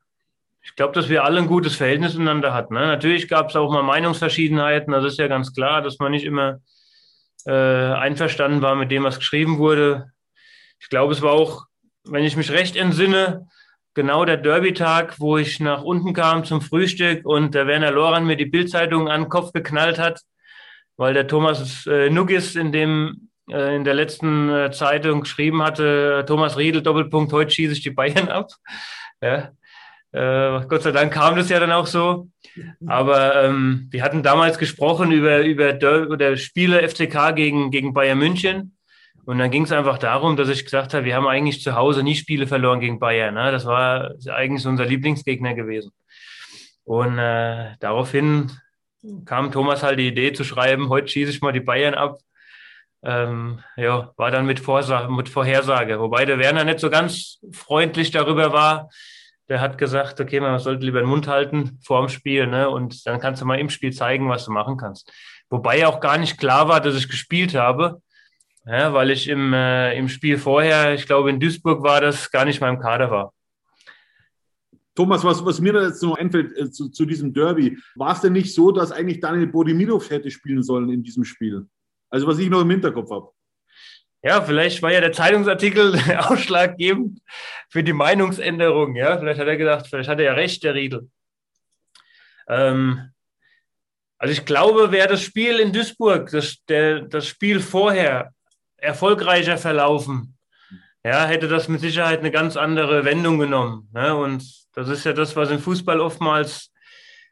glaube, 0.83 0.95
dass 0.95 1.09
wir 1.09 1.23
alle 1.23 1.39
ein 1.39 1.47
gutes 1.47 1.77
Verhältnis 1.77 2.15
miteinander 2.15 2.53
hatten. 2.53 2.75
Ne? 2.75 2.81
Natürlich 2.81 3.29
gab 3.29 3.51
es 3.51 3.55
auch 3.55 3.71
mal 3.71 3.85
Meinungsverschiedenheiten. 3.85 4.93
Das 4.93 5.05
ist 5.05 5.17
ja 5.17 5.29
ganz 5.29 5.55
klar, 5.55 5.81
dass 5.81 6.01
man 6.01 6.11
nicht 6.11 6.25
immer 6.25 6.59
äh, 7.47 7.53
einverstanden 7.53 8.63
war 8.63 8.75
mit 8.75 8.91
dem, 8.91 9.05
was 9.05 9.21
geschrieben 9.21 9.59
wurde. 9.59 10.11
Ich 10.81 10.89
glaube, 10.89 11.13
es 11.13 11.23
war 11.23 11.31
auch, 11.31 11.67
wenn 12.03 12.25
ich 12.25 12.37
mich 12.37 12.51
recht 12.51 12.75
entsinne, 12.75 13.47
genau 13.95 14.25
der 14.25 14.39
Derby-Tag, 14.39 15.21
wo 15.21 15.39
ich 15.39 15.61
nach 15.61 15.85
unten 15.85 16.15
kam 16.15 16.45
zum 16.45 16.61
Frühstück 16.61 17.25
und 17.25 17.55
der 17.55 17.69
Werner 17.69 17.93
Loran 17.93 18.27
mir 18.27 18.37
die 18.37 18.47
Bildzeitung 18.47 19.09
an 19.09 19.23
den 19.23 19.29
Kopf 19.29 19.53
geknallt 19.53 20.01
hat, 20.01 20.23
weil 20.97 21.15
der 21.15 21.29
Thomas 21.29 21.87
äh, 21.87 22.11
Nuggis 22.11 22.57
in 22.57 22.73
dem 22.73 23.29
äh, 23.49 23.77
in 23.77 23.85
der 23.85 23.95
letzten 23.95 24.49
äh, 24.49 24.73
Zeitung 24.73 25.21
geschrieben 25.21 25.63
hatte, 25.63 26.25
Thomas 26.27 26.59
Riedel, 26.59 26.83
Doppelpunkt, 26.83 27.33
heute 27.33 27.53
schieße 27.53 27.75
ich 27.75 27.83
die 27.83 27.91
Bayern 27.91 28.29
ab. 28.29 28.49
Ja, 29.21 29.53
äh, 30.13 30.61
Gott 30.69 30.83
sei 30.83 30.93
Dank 30.93 31.13
kam 31.13 31.37
das 31.37 31.49
ja 31.49 31.59
dann 31.59 31.73
auch 31.73 31.87
so. 31.87 32.29
Aber 32.87 33.45
ähm, 33.45 33.89
wir 33.91 34.03
hatten 34.03 34.23
damals 34.23 34.59
gesprochen 34.59 35.11
über, 35.11 35.41
über 35.41 35.73
der 35.73 36.37
Spiele 36.37 36.87
FCK 36.87 37.35
gegen, 37.35 37.71
gegen 37.71 37.95
Bayern 37.95 38.19
München. 38.19 38.77
Und 39.25 39.39
dann 39.39 39.51
ging 39.51 39.63
es 39.63 39.73
einfach 39.73 39.99
darum, 39.99 40.37
dass 40.37 40.49
ich 40.49 40.65
gesagt 40.65 40.95
habe, 40.95 41.05
wir 41.05 41.15
haben 41.15 41.29
eigentlich 41.29 41.63
zu 41.63 41.75
Hause 41.77 42.03
nie 42.03 42.17
Spiele 42.17 42.47
verloren 42.47 42.81
gegen 42.81 42.99
Bayern. 42.99 43.35
Ne? 43.35 43.53
Das 43.53 43.65
war 43.65 44.15
eigentlich 44.29 44.67
unser 44.67 44.85
Lieblingsgegner 44.85 45.55
gewesen. 45.55 45.93
Und 46.85 47.19
äh, 47.19 47.77
daraufhin 47.79 48.51
kam 49.25 49.53
Thomas 49.53 49.83
halt 49.83 49.99
die 49.99 50.09
Idee 50.09 50.33
zu 50.33 50.45
schreiben, 50.45 50.89
heute 50.89 51.09
schieße 51.09 51.31
ich 51.31 51.41
mal 51.41 51.53
die 51.53 51.61
Bayern 51.61 51.95
ab. 51.95 52.19
Ähm, 53.05 53.61
ja, 53.77 54.13
war 54.17 54.31
dann 54.31 54.47
mit, 54.47 54.61
Vorsa 54.61 55.09
mit 55.09 55.29
Vorhersage. 55.29 55.99
Wobei 56.01 56.25
der 56.25 56.39
Werner 56.39 56.65
nicht 56.65 56.81
so 56.81 56.91
ganz 56.91 57.39
freundlich 57.53 58.11
darüber 58.11 58.53
war, 58.53 58.91
der 59.49 59.61
hat 59.61 59.79
gesagt, 59.79 60.21
okay, 60.21 60.41
man 60.41 60.59
sollte 60.59 60.85
lieber 60.85 61.01
den 61.01 61.09
Mund 61.09 61.29
halten 61.29 61.79
vor 61.85 62.01
dem 62.01 62.09
Spiel, 62.09 62.47
ne? 62.47 62.71
Und 62.71 63.07
dann 63.07 63.21
kannst 63.21 63.43
du 63.43 63.47
mal 63.47 63.59
im 63.59 63.71
Spiel 63.71 63.93
zeigen, 63.93 64.29
was 64.29 64.45
du 64.45 64.53
machen 64.53 64.77
kannst. 64.77 65.13
Wobei 65.51 65.87
auch 65.87 66.01
gar 66.01 66.19
nicht 66.19 66.39
klar 66.39 66.69
war, 66.69 66.81
dass 66.81 66.97
ich 66.97 67.09
gespielt 67.09 67.55
habe, 67.55 68.01
ja, 68.65 68.95
weil 68.95 69.11
ich 69.11 69.29
im, 69.29 69.53
äh, 69.53 69.97
im 69.99 70.09
Spiel 70.09 70.39
vorher, 70.39 70.95
ich 70.95 71.07
glaube 71.07 71.31
in 71.31 71.41
Duisburg 71.41 71.83
war 71.83 72.01
das, 72.01 72.31
gar 72.31 72.45
nicht 72.45 72.61
mal 72.61 72.71
im 72.71 72.79
Kader 72.79 73.11
war. 73.11 73.35
Thomas, 74.95 75.25
was, 75.25 75.45
was 75.45 75.61
mir 75.61 75.73
da 75.73 75.87
jetzt 75.87 76.03
noch 76.03 76.17
einfällt 76.17 76.57
äh, 76.57 76.71
zu, 76.71 76.91
zu, 76.91 77.07
diesem 77.07 77.33
Derby, 77.33 77.79
war 77.95 78.13
es 78.13 78.21
denn 78.21 78.35
nicht 78.35 78.55
so, 78.55 78.73
dass 78.73 78.93
eigentlich 78.93 79.21
Daniel 79.21 79.47
Bodimilov 79.47 80.11
hätte 80.11 80.31
spielen 80.31 80.63
sollen 80.63 80.91
in 80.91 81.03
diesem 81.03 81.25
Spiel? 81.25 81.67
Also 82.11 82.27
was 82.27 82.39
ich 82.39 82.51
noch 82.51 82.61
im 82.61 82.71
Hinterkopf 82.71 83.11
habe. 83.11 83.31
Ja, 84.23 84.41
vielleicht 84.43 84.83
war 84.83 84.93
ja 84.93 85.01
der 85.01 85.13
Zeitungsartikel 85.13 85.99
ausschlaggebend 86.19 87.21
für 87.69 87.83
die 87.83 87.93
Meinungsänderung. 87.93 88.95
Ja, 88.95 89.19
vielleicht 89.19 89.41
hat 89.41 89.49
er 89.49 89.57
gedacht, 89.57 89.87
vielleicht 89.89 90.09
hat 90.09 90.19
er 90.19 90.27
ja 90.27 90.33
recht, 90.35 90.63
der 90.63 90.75
Riedel. 90.75 91.11
Ähm, 92.49 93.11
also 94.19 94.33
ich 94.33 94.45
glaube, 94.45 94.93
wäre 94.93 95.09
das 95.09 95.23
Spiel 95.23 95.59
in 95.59 95.73
Duisburg, 95.73 96.31
das, 96.31 96.59
der, 96.69 97.01
das 97.01 97.27
Spiel 97.27 97.59
vorher 97.59 98.33
erfolgreicher 98.77 99.59
verlaufen, 99.59 100.37
ja, 101.05 101.27
hätte 101.27 101.49
das 101.49 101.67
mit 101.67 101.81
Sicherheit 101.81 102.21
eine 102.21 102.31
ganz 102.31 102.57
andere 102.57 103.05
Wendung 103.05 103.41
genommen. 103.41 103.89
Ne? 103.93 104.15
Und 104.15 104.45
das 104.73 104.89
ist 104.89 105.05
ja 105.05 105.13
das, 105.13 105.35
was 105.35 105.51
im 105.51 105.59
Fußball 105.59 106.01
oftmals 106.01 106.73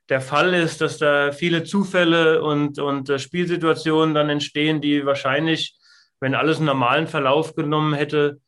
der 0.09 0.21
Fall 0.21 0.55
ist, 0.55 0.81
dass 0.81 0.99
da 0.99 1.31
viele 1.31 1.63
Zufälle 1.63 2.43
und, 2.43 2.81
und 2.81 3.09
äh, 3.09 3.21
Spielsituationen 3.21 4.13
dann 4.13 4.29
entstehen, 4.29 4.81
die 4.81 5.07
wahrscheinlich 5.07 5.77
wenn 6.21 6.35
alles 6.35 6.59
einen 6.59 6.67
normalen 6.67 7.07
Verlauf 7.07 7.55
genommen 7.55 7.95
hätte, 7.95 8.41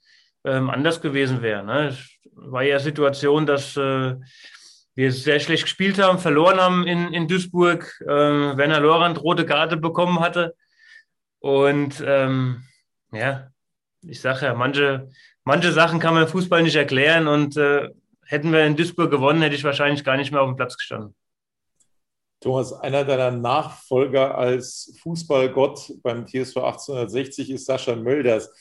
ähm, 0.44 0.70
anders 0.70 1.00
gewesen 1.00 1.42
wäre. 1.42 1.64
Ne? 1.64 1.88
Es 1.88 1.98
war 2.34 2.62
ja 2.62 2.78
Situation, 2.78 3.46
dass 3.46 3.76
äh, 3.76 4.16
wir 4.94 5.12
sehr 5.12 5.40
schlecht 5.40 5.64
gespielt 5.64 5.98
haben, 5.98 6.18
verloren 6.18 6.60
haben 6.60 6.86
in, 6.86 7.12
in 7.12 7.28
Duisburg, 7.28 8.00
äh, 8.02 8.06
Werner 8.06 8.80
Lorand 8.80 9.22
rote 9.22 9.46
Karte 9.46 9.76
bekommen 9.76 10.20
hatte. 10.20 10.54
Und 11.38 12.02
ähm, 12.06 12.64
ja, 13.12 13.48
ich 14.02 14.20
sage 14.20 14.46
ja, 14.46 14.54
manche, 14.54 15.08
manche 15.44 15.72
Sachen 15.72 15.98
kann 15.98 16.14
man 16.14 16.24
im 16.24 16.28
Fußball 16.28 16.62
nicht 16.62 16.76
erklären 16.76 17.26
und 17.26 17.56
äh, 17.56 17.90
hätten 18.26 18.52
wir 18.52 18.64
in 18.64 18.76
Duisburg 18.76 19.10
gewonnen, 19.10 19.42
hätte 19.42 19.54
ich 19.54 19.64
wahrscheinlich 19.64 20.04
gar 20.04 20.16
nicht 20.16 20.30
mehr 20.30 20.42
auf 20.42 20.48
dem 20.48 20.56
Platz 20.56 20.76
gestanden. 20.76 21.14
Thomas, 22.42 22.72
einer 22.72 23.04
deiner 23.04 23.30
Nachfolger 23.30 24.36
als 24.36 24.94
Fußballgott 25.00 26.02
beim 26.02 26.26
TSV 26.26 26.56
1860 26.56 27.50
ist 27.50 27.66
Sascha 27.66 27.94
Mölders. 27.94 28.52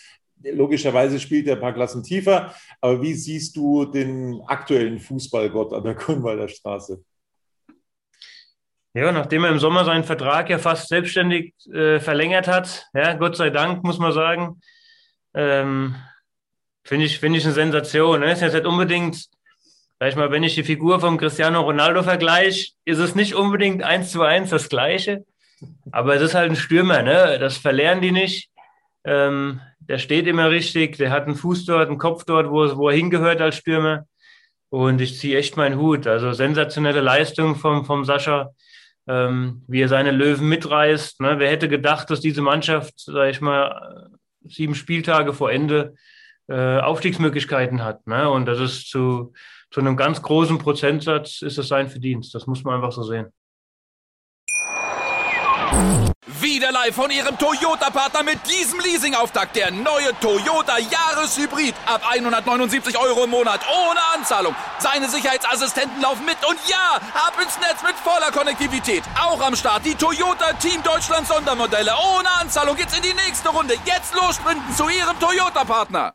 Logischerweise 0.43 1.19
spielt 1.19 1.47
er 1.47 1.55
ein 1.55 1.61
paar 1.61 1.73
Klassen 1.73 2.03
tiefer, 2.03 2.53
aber 2.79 3.01
wie 3.01 3.13
siehst 3.13 3.55
du 3.55 3.85
den 3.85 4.41
aktuellen 4.47 5.00
Fußballgott 5.00 5.73
an 5.73 5.83
der 5.83 5.95
Grünwalder 5.95 6.47
Straße? 6.47 7.03
Ja, 8.93 9.11
nachdem 9.11 9.45
er 9.45 9.51
im 9.51 9.59
Sommer 9.59 9.85
seinen 9.85 10.03
Vertrag 10.03 10.50
ja 10.50 10.57
fast 10.57 10.89
selbstständig 10.89 11.53
äh, 11.71 12.00
verlängert 12.00 12.47
hat, 12.47 12.88
ja, 12.93 13.13
Gott 13.13 13.38
sei 13.38 13.50
Dank, 13.50 13.83
muss 13.83 14.00
man 14.00 14.11
sagen, 14.11 14.61
ähm, 15.33 15.95
finde 16.83 17.05
ich, 17.05 17.19
find 17.19 17.38
ich 17.38 17.45
eine 17.45 17.53
Sensation. 17.53 18.19
Ne? 18.19 18.31
Ist 18.31 18.41
jetzt 18.41 18.53
nicht 18.53 18.65
unbedingt 18.65 19.27
Sag 20.03 20.15
mal, 20.15 20.31
wenn 20.31 20.41
ich 20.41 20.55
die 20.55 20.63
Figur 20.63 21.00
vom 21.00 21.20
Cristiano 21.20 21.62
Ronaldo 21.62 22.01
vergleiche, 22.01 22.72
ist 22.86 22.98
es 22.98 23.13
nicht 23.13 23.36
unbedingt 23.36 23.84
eins 23.84 24.10
zu 24.10 24.24
eins 24.24 24.50
das 24.50 24.67
Gleiche. 24.67 25.25
Aber 25.91 26.15
es 26.15 26.24
ist 26.24 26.34
halt 26.34 26.50
ein 26.50 26.55
Stürmer, 26.55 27.03
ne? 27.03 27.38
Das 27.39 27.58
verlernen 27.58 28.01
die 28.01 28.12
nicht. 28.12 28.50
Ähm, 29.03 29.62
der 29.79 30.00
steht 30.00 30.25
immer 30.25 30.50
richtig, 30.50 30.98
der 30.98 31.12
hat 31.12 31.27
einen 31.27 31.36
Fuß 31.36 31.65
dort, 31.65 31.88
einen 31.88 32.00
Kopf 32.00 32.24
dort, 32.24 32.50
wo, 32.50 32.77
wo 32.77 32.89
er 32.89 32.96
hingehört 32.96 33.41
als 33.41 33.58
Stürmer. 33.58 34.08
Und 34.70 35.01
ich 35.01 35.20
ziehe 35.20 35.38
echt 35.38 35.55
meinen 35.55 35.77
Hut. 35.77 36.08
Also 36.08 36.31
sensationelle 36.31 37.01
Leistung 37.01 37.55
vom, 37.55 37.86
vom 37.86 38.03
Sascha, 38.03 38.50
ähm, 39.08 39.62
wie 39.67 39.84
er 39.84 39.88
seine 39.88 40.10
Löwen 40.10 40.50
mitreißt. 40.50 41.22
Ne? 41.22 41.36
Wer 41.38 41.51
hätte 41.51 41.70
gedacht, 41.70 42.10
dass 42.10 42.22
diese 42.22 42.41
Mannschaft, 42.41 42.96
sag 42.98 43.29
ich 43.29 43.39
mal, 43.39 44.10
sieben 44.46 44.74
Spieltage 44.74 45.31
vor 45.31 45.51
Ende 45.51 45.93
äh, 46.50 46.79
Aufstiegsmöglichkeiten 46.79 47.84
hat. 47.84 48.08
Ne? 48.08 48.27
Und 48.27 48.48
das 48.48 48.60
ist 48.60 48.89
zu, 48.89 49.34
zu 49.71 49.79
einem 49.79 49.95
ganz 49.95 50.21
großen 50.21 50.57
Prozentsatz 50.57 51.41
ist 51.41 51.57
es 51.57 51.67
sein 51.69 51.89
Verdienst. 51.89 52.35
Das 52.35 52.45
muss 52.45 52.63
man 52.63 52.75
einfach 52.75 52.91
so 52.91 53.03
sehen. 53.03 53.31
Wieder 56.41 56.71
live 56.71 56.93
von 56.93 57.09
Ihrem 57.09 57.37
Toyota-Partner 57.37 58.23
mit 58.23 58.39
diesem 58.49 58.79
Leasing-Auftakt. 58.79 59.55
Der 59.55 59.71
neue 59.71 60.11
Toyota 60.19 60.77
Jahreshybrid. 60.77 61.73
Ab 61.85 62.01
179 62.09 62.97
Euro 62.97 63.23
im 63.23 63.29
Monat. 63.29 63.61
Ohne 63.69 63.99
Anzahlung. 64.15 64.53
Seine 64.79 65.07
Sicherheitsassistenten 65.07 66.01
laufen 66.01 66.25
mit. 66.25 66.37
Und 66.47 66.57
ja, 66.67 66.99
ab 67.13 67.33
ins 67.41 67.57
Netz 67.59 67.81
mit 67.83 67.95
voller 67.95 68.31
Konnektivität. 68.31 69.03
Auch 69.19 69.41
am 69.41 69.55
Start 69.55 69.85
die 69.85 69.95
Toyota 69.95 70.53
Team 70.53 70.83
Deutschland 70.83 71.27
Sondermodelle. 71.27 71.91
Ohne 72.17 72.29
Anzahlung 72.41 72.75
geht's 72.75 72.95
in 72.95 73.03
die 73.03 73.13
nächste 73.13 73.49
Runde. 73.49 73.75
Jetzt 73.85 74.13
los 74.15 74.39
zu 74.75 74.89
Ihrem 74.89 75.17
Toyota-Partner. 75.19 76.13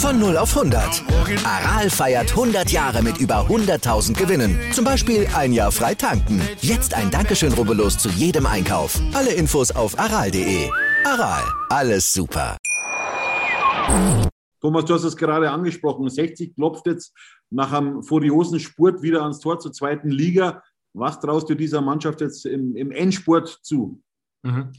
Von 0.00 0.18
0 0.18 0.38
auf 0.38 0.56
100. 0.56 1.04
Aral 1.44 1.90
feiert 1.90 2.30
100 2.30 2.70
Jahre 2.70 3.02
mit 3.02 3.18
über 3.18 3.46
100.000 3.46 4.16
Gewinnen. 4.16 4.58
Zum 4.72 4.82
Beispiel 4.82 5.28
ein 5.36 5.52
Jahr 5.52 5.70
frei 5.70 5.94
tanken. 5.94 6.40
Jetzt 6.62 6.94
ein 6.94 7.10
Dankeschön, 7.10 7.52
rubbellos 7.52 7.98
zu 7.98 8.08
jedem 8.08 8.46
Einkauf. 8.46 8.98
Alle 9.12 9.34
Infos 9.34 9.70
auf 9.70 9.98
aral.de. 9.98 10.70
Aral, 11.04 11.42
alles 11.68 12.10
super. 12.14 12.56
Thomas, 14.62 14.86
du 14.86 14.94
hast 14.94 15.04
es 15.04 15.14
gerade 15.14 15.50
angesprochen. 15.50 16.08
60 16.08 16.54
klopft 16.54 16.86
jetzt 16.86 17.12
nach 17.50 17.70
einem 17.70 18.02
furiosen 18.02 18.58
Spurt 18.58 19.02
wieder 19.02 19.20
ans 19.20 19.40
Tor 19.40 19.58
zur 19.58 19.74
zweiten 19.74 20.10
Liga. 20.10 20.62
Was 20.94 21.20
traust 21.20 21.50
du 21.50 21.54
dieser 21.54 21.82
Mannschaft 21.82 22.22
jetzt 22.22 22.46
im, 22.46 22.74
im 22.74 22.90
Endspurt 22.90 23.58
zu? 23.60 24.00
Mhm. 24.44 24.72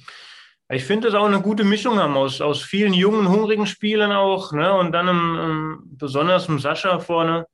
Ich 0.71 0.85
finde 0.85 1.09
es 1.09 1.13
auch 1.13 1.25
eine 1.25 1.41
gute 1.41 1.65
Mischung 1.65 1.99
haben 1.99 2.15
aus, 2.15 2.39
aus 2.39 2.61
vielen 2.61 2.93
jungen, 2.93 3.27
hungrigen 3.27 3.67
Spielern 3.67 4.13
auch, 4.13 4.53
ne? 4.53 4.73
Und 4.73 4.93
dann 4.93 5.07
im, 5.09 5.35
im, 5.35 5.79
besonders 5.97 6.47
im 6.47 6.59
Sascha 6.59 6.99
vorne, 6.99 7.45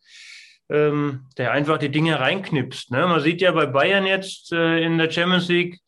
ähm, 0.69 1.25
der 1.37 1.51
einfach 1.51 1.79
die 1.79 1.89
Dinge 1.89 2.19
reinknipst. 2.19 2.91
Ne? 2.91 3.07
Man 3.07 3.21
sieht 3.21 3.41
ja 3.41 3.51
bei 3.51 3.65
Bayern 3.65 4.05
jetzt 4.05 4.51
äh, 4.51 4.83
in 4.83 4.97
der 4.97 5.09
Champions 5.09 5.47
League, 5.47 5.79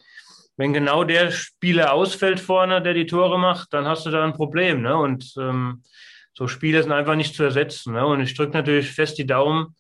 wenn 0.58 0.74
genau 0.74 1.04
der 1.04 1.32
Spieler 1.32 1.94
ausfällt 1.94 2.40
vorne, 2.40 2.82
der 2.82 2.94
die 2.94 3.06
Tore 3.06 3.38
macht, 3.38 3.74
dann 3.74 3.86
hast 3.86 4.06
du 4.06 4.10
da 4.10 4.24
ein 4.24 4.34
Problem. 4.34 4.82
Ne? 4.82 4.98
Und 4.98 5.34
ähm, 5.40 5.84
so 6.34 6.48
Spieler 6.48 6.82
sind 6.82 6.92
einfach 6.92 7.16
nicht 7.16 7.36
zu 7.36 7.44
ersetzen. 7.44 7.94
Ne? 7.94 8.06
Und 8.06 8.22
ich 8.22 8.36
drücke 8.36 8.54
natürlich 8.54 8.92
fest 8.92 9.18
die 9.18 9.28
Daumen. 9.28 9.76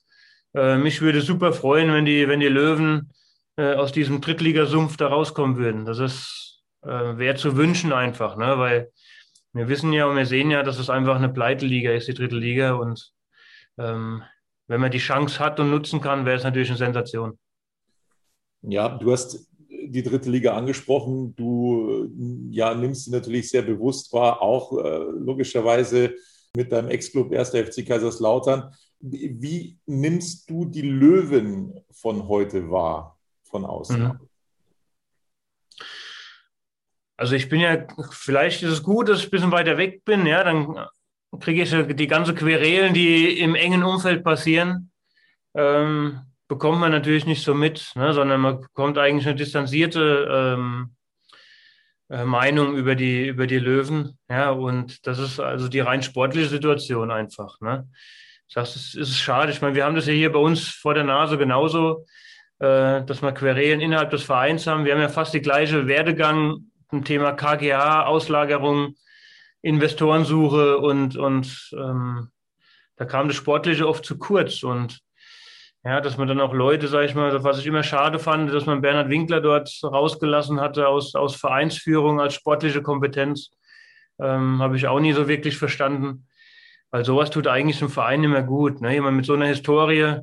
Äh, 0.54 0.78
mich 0.78 1.02
würde 1.02 1.22
super 1.22 1.54
freuen, 1.54 1.94
wenn 1.94 2.06
die, 2.06 2.28
wenn 2.28 2.42
die 2.42 2.48
Löwen 2.48 3.12
äh, 3.58 3.74
aus 3.74 3.92
diesem 3.92 4.22
Drittligasumpf 4.22 4.98
da 4.98 5.08
rauskommen 5.08 5.58
würden. 5.58 5.86
Das 5.86 6.00
ist 6.00 6.49
äh, 6.84 7.18
wäre 7.18 7.36
zu 7.36 7.58
wünschen 7.58 7.94
einfach, 7.94 8.38
ne? 8.38 8.58
weil 8.58 8.92
wir 9.54 9.68
wissen 9.68 9.92
ja 9.94 10.06
und 10.06 10.16
wir 10.16 10.26
sehen 10.26 10.52
ja, 10.52 10.64
dass 10.64 10.78
es 10.78 10.90
einfach 10.90 11.16
eine 11.16 11.30
Pleiteliga 11.30 11.92
ist, 11.92 12.08
die 12.08 12.14
dritte 12.14 12.36
Liga. 12.36 12.74
Und 12.74 13.12
ähm, 13.78 14.24
wenn 14.68 14.82
man 14.82 14.92
die 14.92 15.00
Chance 15.00 15.40
hat 15.40 15.60
und 15.60 15.72
nutzen 15.72 16.02
kann, 16.02 16.26
wäre 16.26 16.38
es 16.38 16.44
natürlich 16.44 16.70
eine 16.70 16.78
Sensation. 16.78 17.40
Ja, 18.62 18.90
du 18.90 19.12
hast 19.12 19.50
die 19.70 20.04
dritte 20.04 20.30
Liga 20.30 20.56
angesprochen. 20.56 21.36
Du 21.36 22.10
ja, 22.52 22.76
nimmst 22.76 23.06
sie 23.06 23.12
natürlich 23.12 23.50
sehr 23.50 23.64
bewusst 23.64 24.14
wahr, 24.14 24.42
auch 24.42 24.78
äh, 24.78 24.98
logischerweise 25.18 26.14
mit 26.56 26.72
deinem 26.72 26.90
Ex-Club 26.90 27.32
1. 27.32 27.50
FC 27.50 27.86
Kaiserslautern. 27.86 28.72
Wie 29.00 29.78
nimmst 29.86 30.50
du 30.50 30.66
die 30.66 30.82
Löwen 30.82 31.74
von 31.92 32.28
heute 32.28 32.70
wahr, 32.70 33.18
von 33.44 33.66
außen? 33.66 34.04
Mhm. 34.04 34.29
Also 37.20 37.36
ich 37.36 37.50
bin 37.50 37.60
ja, 37.60 37.86
vielleicht 38.12 38.64
ist 38.64 38.72
es 38.72 38.82
gut, 38.82 39.10
dass 39.10 39.20
ich 39.20 39.26
ein 39.26 39.32
bisschen 39.32 39.52
weiter 39.52 39.78
weg 39.78 40.06
bin, 40.06 40.26
ja, 40.26 40.42
dann 40.42 40.86
kriege 41.42 41.64
ich 41.64 41.96
die 41.98 42.08
ganze 42.08 42.34
Querelen, 42.34 42.94
die 42.94 43.38
im 43.40 43.56
engen 43.56 43.84
Umfeld 43.84 44.24
passieren, 44.24 44.90
ähm, 45.54 46.22
bekommt 46.48 46.80
man 46.80 46.94
natürlich 46.94 47.26
nicht 47.26 47.44
so 47.44 47.54
mit, 47.54 47.92
ne, 47.96 48.14
sondern 48.14 48.40
man 48.40 48.62
bekommt 48.62 48.98
eigentlich 48.98 49.28
eine 49.28 49.36
distanzierte 49.36 50.30
ähm, 50.32 50.96
äh, 52.10 52.24
Meinung 52.24 52.78
über 52.78 52.96
die, 52.96 53.28
über 53.28 53.48
die 53.48 53.60
Löwen. 53.60 54.18
Ja, 54.30 54.52
und 54.52 55.06
das 55.06 55.20
ist 55.20 55.42
also 55.42 55.68
die 55.68 55.82
rein 55.82 56.02
sportliche 56.02 56.48
Situation 56.48 57.12
einfach. 57.12 57.60
Ne. 57.60 57.90
Ich 58.48 58.54
sage, 58.54 58.70
es 58.70 58.96
ist 58.96 59.18
schade. 59.18 59.52
Ich 59.52 59.62
meine, 59.62 59.76
wir 59.76 59.84
haben 59.84 59.96
das 59.96 60.08
ja 60.08 60.14
hier 60.14 60.32
bei 60.32 60.40
uns 60.40 60.70
vor 60.70 60.94
der 60.94 61.04
Nase 61.04 61.38
genauso, 61.38 62.06
äh, 62.60 63.04
dass 63.04 63.22
wir 63.22 63.34
Querelen 63.34 63.82
innerhalb 63.82 64.10
des 64.10 64.24
Vereins 64.24 64.68
haben. 64.68 64.86
Wir 64.86 64.94
haben 64.94 65.02
ja 65.02 65.10
fast 65.10 65.34
die 65.34 65.42
gleiche 65.42 65.86
Werdegang 65.86 66.70
zum 66.90 67.04
Thema 67.04 67.34
KGA, 67.34 68.06
Auslagerung, 68.06 68.96
Investorensuche 69.62 70.78
und, 70.78 71.18
und 71.18 71.72
ähm, 71.74 72.30
da 72.96 73.06
kam 73.06 73.28
das 73.28 73.38
Sportliche 73.38 73.88
oft 73.88 74.06
zu 74.06 74.18
kurz 74.18 74.64
und 74.64 75.00
ja, 75.86 76.02
dass 76.02 76.18
man 76.18 76.28
dann 76.28 76.42
auch 76.42 76.54
Leute, 76.54 76.90
sage 76.90 77.06
ich 77.06 77.16
mal, 77.16 77.44
was 77.44 77.60
ich 77.60 77.66
immer 77.66 77.84
schade 77.84 78.20
fand, 78.20 78.54
dass 78.54 78.66
man 78.66 78.82
Bernhard 78.82 79.10
Winkler 79.10 79.40
dort 79.40 79.72
rausgelassen 79.82 80.60
hatte 80.60 80.88
aus, 80.90 81.16
aus 81.16 81.36
Vereinsführung 81.36 82.20
als 82.20 82.34
sportliche 82.34 82.82
Kompetenz, 82.82 83.52
ähm, 84.20 84.62
habe 84.62 84.76
ich 84.76 84.88
auch 84.88 85.00
nie 85.00 85.14
so 85.14 85.30
wirklich 85.30 85.58
verstanden, 85.58 86.28
weil 86.92 87.06
sowas 87.06 87.30
tut 87.30 87.48
eigentlich 87.48 87.82
einem 87.82 87.92
Verein 87.92 88.24
immer 88.26 88.44
gut. 88.44 88.82
Ne? 88.82 88.94
Jemand 88.94 89.16
mit 89.16 89.26
so 89.26 89.34
einer 89.34 89.46
Historie 89.46 90.18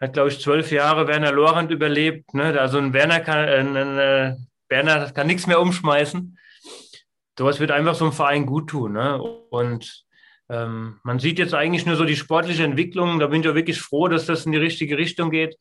hat, 0.00 0.12
glaube 0.14 0.30
ich, 0.30 0.40
zwölf 0.40 0.72
Jahre 0.72 1.06
Werner 1.06 1.30
Lorand 1.30 1.70
überlebt. 1.70 2.34
Ne? 2.34 2.58
Also 2.60 2.78
ein 2.78 2.92
Werner 2.92 3.20
kann, 3.20 3.46
äh, 3.48 3.58
ein, 3.58 3.76
ein, 3.76 4.48
Berner 4.72 5.10
kann 5.10 5.26
nichts 5.26 5.46
mehr 5.46 5.60
umschmeißen. 5.60 6.38
Sowas 7.38 7.60
wird 7.60 7.70
einfach 7.70 7.94
so 7.94 8.06
einem 8.06 8.14
Verein 8.14 8.46
gut 8.46 8.70
tun. 8.70 8.94
Ne? 8.94 9.20
Und 9.20 10.06
ähm, 10.48 10.98
man 11.02 11.18
sieht 11.18 11.38
jetzt 11.38 11.52
eigentlich 11.52 11.84
nur 11.84 11.96
so 11.96 12.06
die 12.06 12.16
sportliche 12.16 12.64
Entwicklung. 12.64 13.18
Da 13.18 13.26
bin 13.26 13.42
ich 13.42 13.48
auch 13.48 13.54
wirklich 13.54 13.82
froh, 13.82 14.08
dass 14.08 14.24
das 14.24 14.46
in 14.46 14.52
die 14.52 14.58
richtige 14.58 14.96
Richtung 14.96 15.30
geht. 15.30 15.58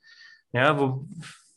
Ja, 0.53 0.79
wo, 0.79 1.05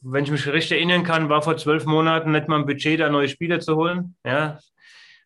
wenn 0.00 0.24
ich 0.24 0.32
mich 0.32 0.48
recht 0.48 0.72
erinnern 0.72 1.04
kann, 1.04 1.28
war 1.28 1.42
vor 1.42 1.56
zwölf 1.56 1.84
Monaten 1.84 2.32
nicht 2.32 2.48
mal 2.48 2.58
ein 2.58 2.66
Budget, 2.66 2.98
da 2.98 3.08
neue 3.08 3.28
Spieler 3.28 3.60
zu 3.60 3.76
holen. 3.76 4.16
Ja, 4.26 4.58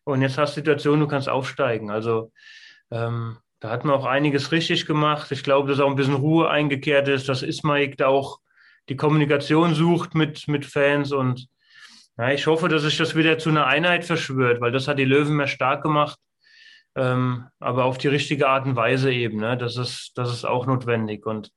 und 0.03 0.21
jetzt 0.21 0.37
hast 0.37 0.51
du 0.51 0.61
Situation, 0.61 0.99
du 0.99 1.07
kannst 1.07 1.29
aufsteigen. 1.29 1.89
Also 1.89 2.31
ähm, 2.91 3.37
da 3.59 3.71
hat 3.71 3.85
man 3.85 3.95
auch 3.95 4.05
einiges 4.05 4.51
richtig 4.51 4.85
gemacht. 4.85 5.31
Ich 5.31 5.43
glaube, 5.43 5.67
dass 5.67 5.79
auch 5.79 5.89
ein 5.89 5.95
bisschen 5.95 6.13
Ruhe 6.13 6.47
eingekehrt 6.47 7.07
ist, 7.07 7.27
dass 7.27 7.41
Ismaik 7.41 7.97
da 7.97 8.05
auch 8.05 8.39
die 8.87 8.97
Kommunikation 8.97 9.73
sucht 9.73 10.13
mit, 10.13 10.47
mit 10.47 10.67
Fans 10.67 11.11
und 11.11 11.49
ja, 12.19 12.31
ich 12.31 12.47
hoffe, 12.47 12.67
dass 12.67 12.81
sich 12.81 12.97
das 12.97 13.15
wieder 13.15 13.37
zu 13.37 13.47
einer 13.47 13.65
Einheit 13.65 14.03
verschwört, 14.03 14.59
weil 14.59 14.73
das 14.73 14.89
hat 14.89 14.99
die 14.99 15.05
Löwen 15.05 15.37
mehr 15.37 15.47
stark 15.47 15.81
gemacht. 15.81 16.19
Ähm, 16.95 17.45
aber 17.59 17.85
auf 17.85 17.97
die 17.97 18.09
richtige 18.09 18.49
Art 18.49 18.65
und 18.65 18.75
Weise 18.75 19.13
eben. 19.13 19.37
Ne? 19.37 19.55
Das, 19.55 19.77
ist, 19.77 20.11
das 20.15 20.29
ist 20.29 20.43
auch 20.43 20.65
notwendig. 20.65 21.25
Und 21.25 21.53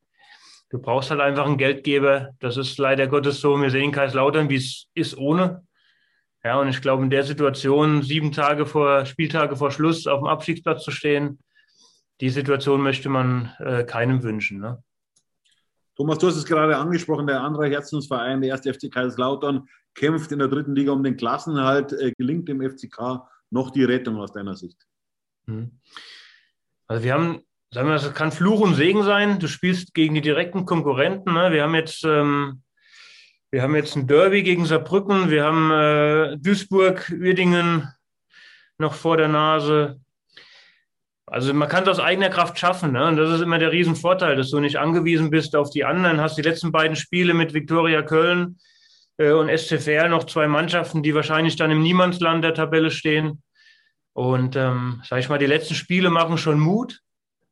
du 0.70 0.78
brauchst 0.78 1.10
halt 1.10 1.20
einfach 1.20 1.46
einen 1.46 1.58
Geldgeber. 1.58 2.30
Das 2.38 2.56
ist 2.56 2.78
leider 2.78 3.08
Gottes 3.08 3.40
so. 3.40 3.60
Wir 3.60 3.70
sehen 3.70 3.90
Kaiserslautern, 3.90 4.50
wie 4.50 4.56
es 4.56 4.86
ist 4.94 5.18
ohne. 5.18 5.66
Ja, 6.44 6.60
und 6.60 6.68
ich 6.68 6.80
glaube, 6.80 7.02
in 7.02 7.10
der 7.10 7.24
Situation, 7.24 8.02
sieben 8.02 8.30
Tage 8.30 8.64
vor, 8.64 9.04
Spieltage 9.04 9.56
vor 9.56 9.72
Schluss 9.72 10.06
auf 10.06 10.20
dem 10.20 10.28
Abstiegsplatz 10.28 10.84
zu 10.84 10.92
stehen, 10.92 11.40
die 12.20 12.30
Situation 12.30 12.82
möchte 12.82 13.08
man 13.08 13.52
äh, 13.58 13.82
keinem 13.82 14.22
wünschen. 14.22 14.60
Ne? 14.60 14.80
Thomas, 15.96 16.18
du 16.18 16.28
hast 16.28 16.36
es 16.36 16.46
gerade 16.46 16.76
angesprochen, 16.76 17.26
der 17.26 17.40
andere 17.40 17.68
Herzensverein, 17.68 18.40
der 18.40 18.50
erste 18.50 18.72
FC 18.72 18.92
Kaiserslautern, 18.92 19.68
kämpft 19.94 20.32
in 20.32 20.38
der 20.38 20.48
dritten 20.48 20.74
Liga 20.74 20.92
um 20.92 21.02
den 21.02 21.16
Klassenhalt. 21.16 21.92
Äh, 21.92 22.12
gelingt 22.16 22.48
dem 22.48 22.60
FCK 22.60 23.22
noch 23.50 23.70
die 23.70 23.84
Rettung 23.84 24.16
aus 24.18 24.32
deiner 24.32 24.56
Sicht? 24.56 24.78
Mhm. 25.46 25.78
Also 26.86 27.04
wir 27.04 27.14
haben, 27.14 27.40
sagen 27.70 27.88
wir, 27.88 27.94
das 27.94 28.14
kann 28.14 28.32
Fluch 28.32 28.60
und 28.60 28.74
Segen 28.74 29.02
sein. 29.02 29.38
Du 29.38 29.48
spielst 29.48 29.94
gegen 29.94 30.14
die 30.14 30.20
direkten 30.20 30.66
Konkurrenten. 30.66 31.32
Ne? 31.32 31.52
Wir 31.52 31.62
haben 31.62 31.74
jetzt 31.74 32.04
ähm, 32.04 32.62
wir 33.52 33.60
haben 33.60 33.76
jetzt 33.76 33.96
ein 33.96 34.06
Derby 34.06 34.42
gegen 34.42 34.64
Saarbrücken, 34.64 35.28
wir 35.28 35.44
haben 35.44 35.70
äh, 35.70 36.38
Duisburg, 36.38 37.12
Uerdingen 37.12 37.86
noch 38.78 38.94
vor 38.94 39.18
der 39.18 39.28
Nase. 39.28 40.00
Also 41.26 41.52
man 41.52 41.68
kann 41.68 41.82
es 41.82 41.90
aus 41.90 42.00
eigener 42.00 42.30
Kraft 42.30 42.58
schaffen. 42.58 42.92
Ne? 42.92 43.06
Und 43.06 43.16
das 43.16 43.30
ist 43.30 43.42
immer 43.42 43.58
der 43.58 43.70
Riesenvorteil, 43.70 44.36
dass 44.36 44.48
du 44.48 44.58
nicht 44.58 44.78
angewiesen 44.78 45.28
bist 45.28 45.54
auf 45.54 45.68
die 45.68 45.84
anderen. 45.84 46.18
Hast 46.18 46.38
die 46.38 46.42
letzten 46.42 46.72
beiden 46.72 46.96
Spiele 46.96 47.34
mit 47.34 47.52
Viktoria 47.52 48.00
Köln 48.00 48.56
und 49.18 49.56
SCFR 49.56 50.08
noch 50.08 50.24
zwei 50.24 50.48
Mannschaften, 50.48 51.02
die 51.02 51.14
wahrscheinlich 51.14 51.56
dann 51.56 51.70
im 51.70 51.82
Niemandsland 51.82 52.42
der 52.42 52.54
Tabelle 52.54 52.90
stehen. 52.90 53.42
Und 54.14 54.56
ähm, 54.56 55.02
sag 55.04 55.20
ich 55.20 55.28
mal, 55.28 55.38
die 55.38 55.46
letzten 55.46 55.74
Spiele 55.74 56.10
machen 56.10 56.38
schon 56.38 56.58
Mut. 56.58 57.00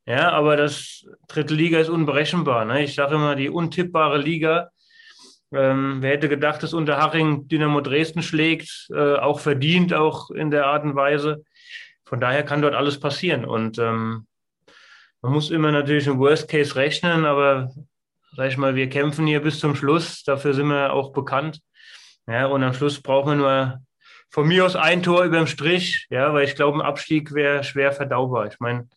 Ja, 0.06 0.30
aber 0.32 0.56
das 0.56 1.06
dritte 1.28 1.54
Liga 1.54 1.78
ist 1.78 1.90
unberechenbar. 1.90 2.64
Ne? 2.64 2.84
Ich 2.84 2.94
sage 2.94 3.14
immer, 3.14 3.36
die 3.36 3.48
untippbare 3.48 4.18
Liga 4.18 4.70
ähm, 5.52 5.96
wer 6.00 6.12
hätte 6.12 6.28
gedacht, 6.28 6.62
dass 6.62 6.72
Unterhaching 6.72 7.48
Dynamo 7.48 7.80
Dresden 7.80 8.22
schlägt, 8.22 8.88
äh, 8.94 9.16
auch 9.16 9.40
verdient, 9.40 9.92
auch 9.92 10.30
in 10.30 10.50
der 10.50 10.66
Art 10.66 10.84
und 10.84 10.94
Weise. 10.94 11.44
Von 12.04 12.20
daher 12.20 12.44
kann 12.44 12.62
dort 12.62 12.74
alles 12.74 13.00
passieren. 13.00 13.44
Und 13.44 13.78
ähm, 13.78 14.26
man 15.22 15.32
muss 15.32 15.50
immer 15.50 15.72
natürlich 15.72 16.06
im 16.06 16.18
Worst 16.18 16.48
Case 16.48 16.76
rechnen, 16.76 17.24
aber 17.24 17.70
sag 18.40 18.48
ich 18.48 18.56
mal, 18.56 18.74
wir 18.74 18.88
kämpfen 18.88 19.26
hier 19.26 19.42
bis 19.42 19.60
zum 19.60 19.76
Schluss. 19.76 20.24
Dafür 20.24 20.54
sind 20.54 20.68
wir 20.68 20.94
auch 20.94 21.12
bekannt. 21.12 21.60
Ja, 22.26 22.46
und 22.46 22.62
am 22.62 22.72
Schluss 22.72 23.02
brauchen 23.02 23.28
wir 23.28 23.36
nur 23.36 23.78
von 24.30 24.48
mir 24.48 24.64
aus 24.64 24.76
ein 24.76 25.02
Tor 25.02 25.24
über 25.24 25.36
dem 25.36 25.46
Strich, 25.46 26.06
ja, 26.08 26.32
weil 26.32 26.46
ich 26.46 26.54
glaube, 26.54 26.78
ein 26.78 26.86
Abstieg 26.86 27.34
wäre 27.34 27.62
schwer 27.64 27.92
verdaubar. 27.92 28.46
Ich 28.46 28.58
meine, 28.58 28.88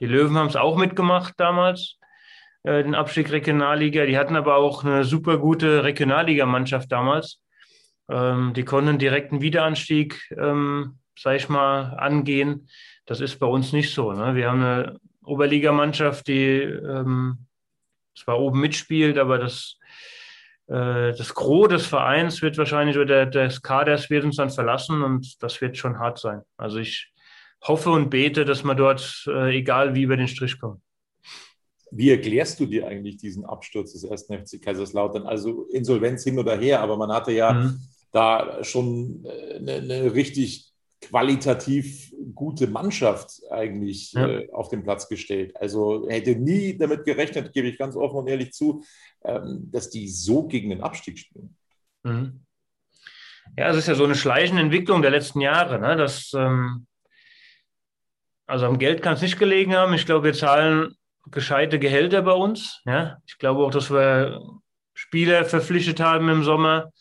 die 0.00 0.06
Löwen 0.06 0.36
haben 0.36 0.48
es 0.48 0.56
auch 0.56 0.76
mitgemacht 0.76 1.32
damals. 1.38 1.96
Äh, 2.62 2.82
den 2.82 2.94
Abstieg 2.94 3.32
Regionalliga. 3.32 4.04
Die 4.04 4.18
hatten 4.18 4.36
aber 4.36 4.56
auch 4.56 4.84
eine 4.84 5.04
super 5.04 5.38
gute 5.38 5.82
Regionalligamannschaft 5.82 6.92
damals. 6.92 7.40
Ähm, 8.10 8.52
die 8.52 8.66
konnten 8.66 8.98
direkt 8.98 9.32
einen 9.32 9.40
Wiederanstieg, 9.40 10.30
ähm, 10.36 10.98
sag 11.18 11.36
ich 11.36 11.48
mal, 11.48 11.94
angehen. 11.94 12.68
Das 13.06 13.22
ist 13.22 13.38
bei 13.38 13.46
uns 13.46 13.72
nicht 13.72 13.94
so. 13.94 14.12
Ne? 14.12 14.34
Wir 14.34 14.50
haben 14.50 14.60
eine 14.60 15.00
Oberligamannschaft, 15.24 16.28
die 16.28 16.60
ähm, 16.60 17.46
zwar 18.14 18.40
oben 18.40 18.60
mitspielt, 18.60 19.18
aber 19.18 19.38
das, 19.38 19.78
äh, 20.68 21.12
das 21.12 21.34
Gros 21.34 21.68
des 21.68 21.86
Vereins 21.86 22.42
wird 22.42 22.58
wahrscheinlich 22.58 22.98
oder 22.98 23.26
des 23.26 23.62
Kaders 23.62 24.10
wird 24.10 24.24
uns 24.24 24.36
dann 24.36 24.50
verlassen 24.50 25.02
und 25.02 25.42
das 25.42 25.60
wird 25.60 25.76
schon 25.76 25.98
hart 25.98 26.18
sein. 26.18 26.42
Also 26.56 26.78
ich 26.78 27.12
hoffe 27.62 27.90
und 27.90 28.10
bete, 28.10 28.44
dass 28.44 28.64
wir 28.64 28.74
dort, 28.74 29.24
äh, 29.28 29.56
egal 29.56 29.94
wie, 29.94 30.02
über 30.02 30.16
den 30.16 30.28
Strich 30.28 30.58
kommen. 30.58 30.82
Wie 31.90 32.10
erklärst 32.10 32.60
du 32.60 32.66
dir 32.66 32.86
eigentlich 32.86 33.16
diesen 33.16 33.44
Absturz 33.44 33.92
des 33.92 34.04
ersten 34.04 34.34
FC 34.38 34.62
Kaiserslautern? 34.62 35.26
Also 35.26 35.66
Insolvenz 35.72 36.22
hin 36.22 36.38
oder 36.38 36.56
her, 36.56 36.80
aber 36.80 36.96
man 36.96 37.12
hatte 37.12 37.32
ja 37.32 37.52
mhm. 37.52 37.80
da 38.12 38.62
schon 38.62 39.26
eine, 39.26 39.72
äh, 39.72 39.78
eine, 39.78 40.14
richtig 40.14 40.69
qualitativ 41.00 42.12
gute 42.34 42.66
Mannschaft 42.66 43.40
eigentlich 43.50 44.12
ja. 44.12 44.28
äh, 44.28 44.50
auf 44.52 44.68
den 44.68 44.82
Platz 44.82 45.08
gestellt. 45.08 45.56
Also 45.56 46.08
hätte 46.08 46.36
nie 46.36 46.76
damit 46.76 47.04
gerechnet, 47.04 47.52
gebe 47.52 47.68
ich 47.68 47.78
ganz 47.78 47.96
offen 47.96 48.18
und 48.18 48.28
ehrlich 48.28 48.52
zu, 48.52 48.84
ähm, 49.24 49.70
dass 49.70 49.90
die 49.90 50.08
so 50.08 50.46
gegen 50.46 50.70
den 50.70 50.82
Abstieg 50.82 51.18
spielen. 51.18 51.56
Mhm. 52.02 52.44
Ja, 53.56 53.70
es 53.70 53.76
ist 53.76 53.88
ja 53.88 53.94
so 53.94 54.04
eine 54.04 54.14
schleichende 54.14 54.62
Entwicklung 54.62 55.02
der 55.02 55.10
letzten 55.10 55.40
Jahre. 55.40 55.80
Ne? 55.80 55.96
Das, 55.96 56.32
ähm, 56.34 56.86
also 58.46 58.66
am 58.66 58.78
Geld 58.78 59.02
kann 59.02 59.14
es 59.14 59.22
nicht 59.22 59.38
gelegen 59.38 59.74
haben. 59.74 59.94
Ich 59.94 60.06
glaube, 60.06 60.24
wir 60.24 60.34
zahlen 60.34 60.94
gescheite 61.30 61.78
Gehälter 61.78 62.22
bei 62.22 62.32
uns. 62.32 62.82
Ja? 62.84 63.18
Ich 63.26 63.38
glaube 63.38 63.64
auch, 63.64 63.70
dass 63.70 63.90
wir 63.90 64.40
Spieler 64.94 65.44
verpflichtet 65.44 66.00
haben 66.00 66.28
im 66.28 66.44
Sommer, 66.44 66.92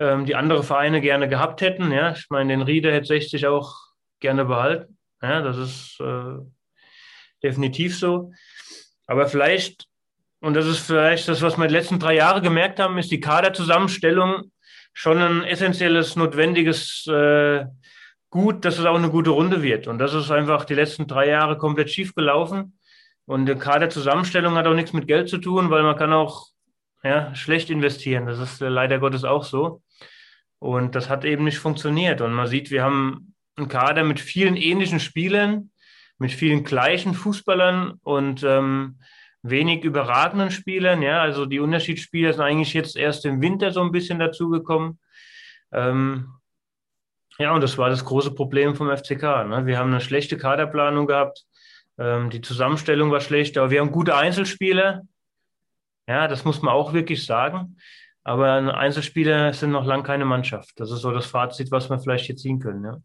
ähm, 0.00 0.26
die 0.26 0.34
andere 0.34 0.62
Vereine 0.62 1.00
gerne 1.00 1.28
gehabt 1.28 1.60
hätten. 1.60 1.92
Ja? 1.92 2.12
Ich 2.12 2.26
meine, 2.30 2.52
den 2.52 2.62
Rieder 2.62 2.92
hätte 2.92 3.06
60 3.06 3.46
auch 3.46 3.76
gerne 4.18 4.44
behalten. 4.44 4.98
Ja? 5.22 5.42
Das 5.42 5.56
ist 5.56 6.00
äh, 6.00 6.38
definitiv 7.42 7.96
so. 7.96 8.32
Aber 9.06 9.28
vielleicht, 9.28 9.86
und 10.40 10.54
das 10.54 10.66
ist 10.66 10.78
vielleicht 10.78 11.28
das, 11.28 11.42
was 11.42 11.56
wir 11.56 11.68
die 11.68 11.74
letzten 11.74 11.98
drei 11.98 12.14
Jahre 12.14 12.40
gemerkt 12.42 12.80
haben, 12.80 12.98
ist 12.98 13.10
die 13.10 13.20
Kaderzusammenstellung 13.20 14.50
schon 14.92 15.18
ein 15.18 15.44
essentielles, 15.44 16.16
notwendiges 16.16 17.06
äh, 17.06 17.66
Gut, 18.30 18.64
dass 18.64 18.78
es 18.78 18.84
auch 18.84 18.94
eine 18.94 19.10
gute 19.10 19.30
Runde 19.30 19.60
wird. 19.60 19.88
Und 19.88 19.98
das 19.98 20.14
ist 20.14 20.30
einfach 20.30 20.64
die 20.64 20.74
letzten 20.74 21.08
drei 21.08 21.28
Jahre 21.28 21.58
komplett 21.58 21.90
schief 21.90 22.14
gelaufen. 22.14 22.78
Und 23.26 23.46
gerade 23.46 23.88
Zusammenstellung 23.88 24.54
hat 24.54 24.68
auch 24.68 24.74
nichts 24.74 24.92
mit 24.92 25.08
Geld 25.08 25.28
zu 25.28 25.38
tun, 25.38 25.70
weil 25.70 25.82
man 25.82 25.96
kann 25.96 26.12
auch 26.12 26.46
ja, 27.02 27.34
schlecht 27.34 27.70
investieren. 27.70 28.26
Das 28.26 28.38
ist 28.38 28.60
leider 28.60 28.98
Gottes 28.98 29.24
auch 29.24 29.44
so. 29.44 29.82
Und 30.58 30.94
das 30.94 31.08
hat 31.08 31.24
eben 31.24 31.44
nicht 31.44 31.58
funktioniert. 31.58 32.20
Und 32.20 32.32
man 32.32 32.46
sieht, 32.46 32.70
wir 32.70 32.82
haben 32.82 33.34
einen 33.56 33.68
Kader 33.68 34.04
mit 34.04 34.20
vielen 34.20 34.56
ähnlichen 34.56 35.00
Spielern, 35.00 35.70
mit 36.18 36.32
vielen 36.32 36.64
gleichen 36.64 37.14
Fußballern 37.14 37.98
und 38.02 38.42
ähm, 38.42 38.98
wenig 39.42 39.84
überragenden 39.84 40.50
Spielern. 40.50 41.02
Ja, 41.02 41.22
also 41.22 41.46
die 41.46 41.60
Unterschiedsspieler 41.60 42.32
sind 42.32 42.42
eigentlich 42.42 42.74
jetzt 42.74 42.96
erst 42.96 43.24
im 43.24 43.40
Winter 43.40 43.70
so 43.70 43.80
ein 43.80 43.92
bisschen 43.92 44.18
dazugekommen. 44.18 44.98
Ähm, 45.72 46.28
ja, 47.38 47.54
und 47.54 47.62
das 47.62 47.78
war 47.78 47.88
das 47.88 48.04
große 48.04 48.34
Problem 48.34 48.74
vom 48.74 48.94
FCK. 48.94 49.22
Ne? 49.48 49.62
Wir 49.64 49.78
haben 49.78 49.90
eine 49.90 50.02
schlechte 50.02 50.36
Kaderplanung 50.36 51.06
gehabt. 51.06 51.46
Ähm, 51.98 52.28
die 52.28 52.42
Zusammenstellung 52.42 53.10
war 53.10 53.20
schlecht, 53.20 53.56
aber 53.56 53.70
wir 53.70 53.80
haben 53.80 53.92
gute 53.92 54.14
Einzelspieler. 54.14 55.02
Ja, 56.10 56.26
das 56.26 56.44
muss 56.44 56.60
man 56.60 56.74
auch 56.74 56.92
wirklich 56.92 57.24
sagen. 57.24 57.76
Aber 58.24 58.50
Einzelspieler 58.76 59.52
sind 59.52 59.70
noch 59.70 59.86
lange 59.86 60.02
keine 60.02 60.24
Mannschaft. 60.24 60.72
Das 60.80 60.90
ist 60.90 61.02
so 61.02 61.12
das 61.12 61.26
Fazit, 61.26 61.70
was 61.70 61.88
wir 61.88 62.00
vielleicht 62.00 62.28
jetzt 62.28 62.42
ziehen 62.42 62.58
können. 62.58 62.84
Ja. 62.84 63.00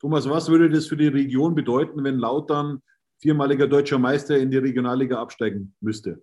Thomas, 0.00 0.26
was 0.26 0.48
würde 0.48 0.70
das 0.70 0.86
für 0.86 0.96
die 0.96 1.08
Region 1.08 1.54
bedeuten, 1.54 2.02
wenn 2.02 2.18
Lautern 2.18 2.82
viermaliger 3.18 3.68
deutscher 3.68 3.98
Meister 3.98 4.38
in 4.38 4.50
die 4.50 4.56
Regionalliga 4.56 5.20
absteigen 5.20 5.76
müsste? 5.80 6.22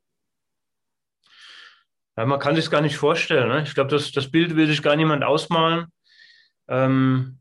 Ja, 2.17 2.25
man 2.25 2.39
kann 2.39 2.55
sich 2.55 2.71
gar 2.71 2.81
nicht 2.81 2.97
vorstellen. 2.97 3.49
Ne? 3.49 3.61
Ich 3.61 3.75
glaube, 3.75 3.91
das, 3.91 4.11
das 4.11 4.31
Bild 4.31 4.55
will 4.55 4.65
sich 4.65 4.81
gar 4.81 4.95
niemand 4.95 5.23
ausmalen. 5.23 5.85
Ähm, 6.67 7.40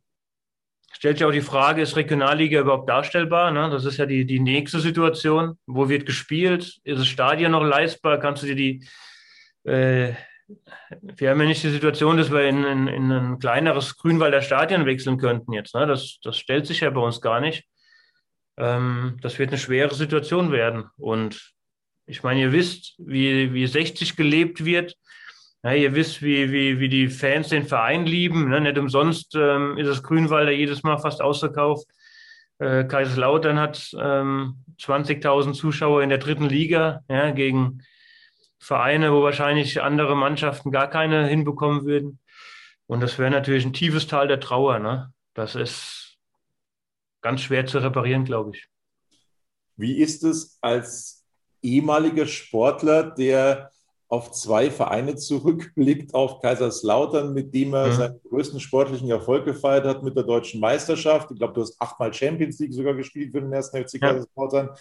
stellt 0.93 1.19
sich 1.19 1.27
auch 1.27 1.33
die 1.33 1.41
Frage, 1.41 1.83
ist 1.83 1.97
Regionalliga 1.97 2.61
überhaupt 2.61 2.89
darstellbar? 2.89 3.51
Ne? 3.51 3.71
Das 3.71 3.85
ist 3.85 3.97
ja 3.97 4.07
die, 4.07 4.25
die 4.25 4.41
nächste 4.41 4.81
Situation. 4.81 5.59
Wo 5.67 5.89
wird 5.89 6.07
gespielt? 6.07 6.81
Ist 6.85 7.01
das 7.01 7.07
Stadion 7.07 7.53
noch 7.53 7.65
leistbar? 7.65 8.19
Kannst 8.19 8.43
du 8.43 8.47
dir 8.47 8.57
die... 8.57 8.89
Äh, 9.65 10.15
wir 11.01 11.31
haben 11.31 11.41
ja 11.41 11.47
nicht 11.47 11.63
die 11.63 11.71
Situation, 11.71 12.17
dass 12.17 12.33
wir 12.33 12.43
in, 12.49 12.65
in, 12.65 12.89
in 12.89 13.13
ein 13.13 13.39
kleineres 13.39 13.97
Grünwalder 13.97 14.43
Stadion 14.43 14.85
wechseln 14.85 15.17
könnten 15.17 15.53
jetzt. 15.53 15.75
Ne? 15.77 15.87
Das, 15.87 16.19
das 16.23 16.37
stellt 16.37 16.67
sich 16.67 16.81
ja 16.81 16.91
bei 16.91 17.01
uns 17.01 17.21
gar 17.21 17.41
nicht. 17.41 17.65
Ähm, 18.57 19.17
das 19.23 19.39
wird 19.39 19.51
eine 19.51 19.59
schwere 19.59 19.95
Situation 19.95 20.51
werden. 20.51 20.87
Und 20.97 21.55
ich 22.07 22.25
meine, 22.25 22.41
ihr 22.41 22.53
wisst, 22.53 22.95
wie, 22.99 23.55
wie 23.55 23.67
60 23.67 24.17
gelebt 24.17 24.65
wird 24.65 24.97
ja, 25.63 25.75
ihr 25.75 25.95
wisst, 25.95 26.23
wie, 26.23 26.51
wie, 26.53 26.81
wie 26.81 26.89
die 26.89 27.09
Fans 27.09 27.49
den 27.49 27.67
Verein 27.67 28.07
lieben. 28.07 28.49
Ne? 28.49 28.61
Nicht 28.61 28.79
umsonst 28.79 29.35
ähm, 29.35 29.77
ist 29.77 29.89
das 29.89 30.03
Grünwalder 30.03 30.53
jedes 30.53 30.83
Mal 30.83 30.99
fast 30.99 31.21
ausverkauft. 31.21 31.87
Äh, 32.59 32.85
Kaiserslautern 32.85 33.59
hat 33.59 33.95
ähm, 33.99 34.65
20.000 34.79 35.53
Zuschauer 35.53 36.03
in 36.03 36.09
der 36.09 36.19
dritten 36.19 36.49
Liga 36.49 37.05
ja, 37.09 37.31
gegen 37.31 37.83
Vereine, 38.59 39.13
wo 39.13 39.23
wahrscheinlich 39.23 39.83
andere 39.83 40.17
Mannschaften 40.17 40.71
gar 40.71 40.89
keine 40.89 41.27
hinbekommen 41.27 41.85
würden. 41.85 42.19
Und 42.87 43.01
das 43.01 43.19
wäre 43.19 43.31
natürlich 43.31 43.65
ein 43.65 43.73
tiefes 43.73 44.07
Tal 44.07 44.29
der 44.29 44.41
Trauer. 44.41 44.79
Ne? 44.79 45.13
Das 45.35 45.55
ist 45.55 46.19
ganz 47.21 47.43
schwer 47.43 47.67
zu 47.67 47.79
reparieren, 47.79 48.25
glaube 48.25 48.53
ich. 48.55 48.67
Wie 49.77 49.99
ist 49.99 50.25
es 50.25 50.59
als 50.61 51.25
ehemaliger 51.63 52.27
Sportler, 52.27 53.11
der 53.11 53.71
auf 54.11 54.33
zwei 54.33 54.73
Vereine 54.73 55.15
zurückblickt, 55.15 56.15
auf 56.15 56.41
Kaiserslautern, 56.41 57.33
mit 57.33 57.55
dem 57.55 57.73
er 57.75 57.87
mhm. 57.87 57.93
seinen 57.93 58.21
größten 58.29 58.59
sportlichen 58.59 59.09
Erfolg 59.09 59.45
gefeiert 59.45 59.87
hat 59.87 60.03
mit 60.03 60.17
der 60.17 60.25
deutschen 60.25 60.61
Meisterschaft. 60.61 61.31
Ich 61.31 61.39
glaube, 61.39 61.55
du 61.55 61.61
hast 61.61 61.81
achtmal 61.81 62.13
Champions 62.13 62.59
League 62.59 62.75
sogar 62.75 62.95
gespielt 62.95 63.31
für 63.31 63.41
den 63.41 63.53
ersten 63.53 63.83
FC 63.83 64.01
Kaiserslautern. 64.01 64.67
Ja. 64.67 64.75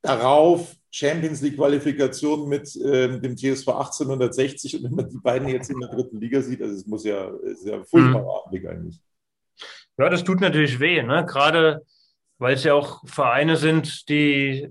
Darauf 0.00 0.74
Champions 0.90 1.42
League 1.42 1.56
Qualifikation 1.56 2.48
mit 2.48 2.74
äh, 2.76 3.20
dem 3.20 3.36
TSV 3.36 3.68
1860 3.68 4.76
und 4.76 4.84
wenn 4.84 4.94
man 4.94 5.10
die 5.10 5.18
beiden 5.18 5.48
jetzt 5.48 5.70
in 5.70 5.80
der 5.80 5.90
dritten 5.90 6.18
Liga 6.18 6.40
sieht, 6.40 6.62
also 6.62 6.74
es 6.74 6.86
muss 6.86 7.04
ja, 7.04 7.28
ist 7.42 7.66
ja 7.66 7.82
furchtbarer 7.84 8.22
mhm. 8.22 8.44
Anblick 8.44 8.66
eigentlich. 8.66 8.98
Ja, 9.98 10.08
das 10.08 10.24
tut 10.24 10.40
natürlich 10.40 10.80
weh, 10.80 11.02
ne? 11.02 11.26
gerade 11.26 11.82
weil 12.38 12.54
es 12.54 12.64
ja 12.64 12.74
auch 12.74 13.02
Vereine 13.06 13.56
sind, 13.56 14.08
die, 14.08 14.68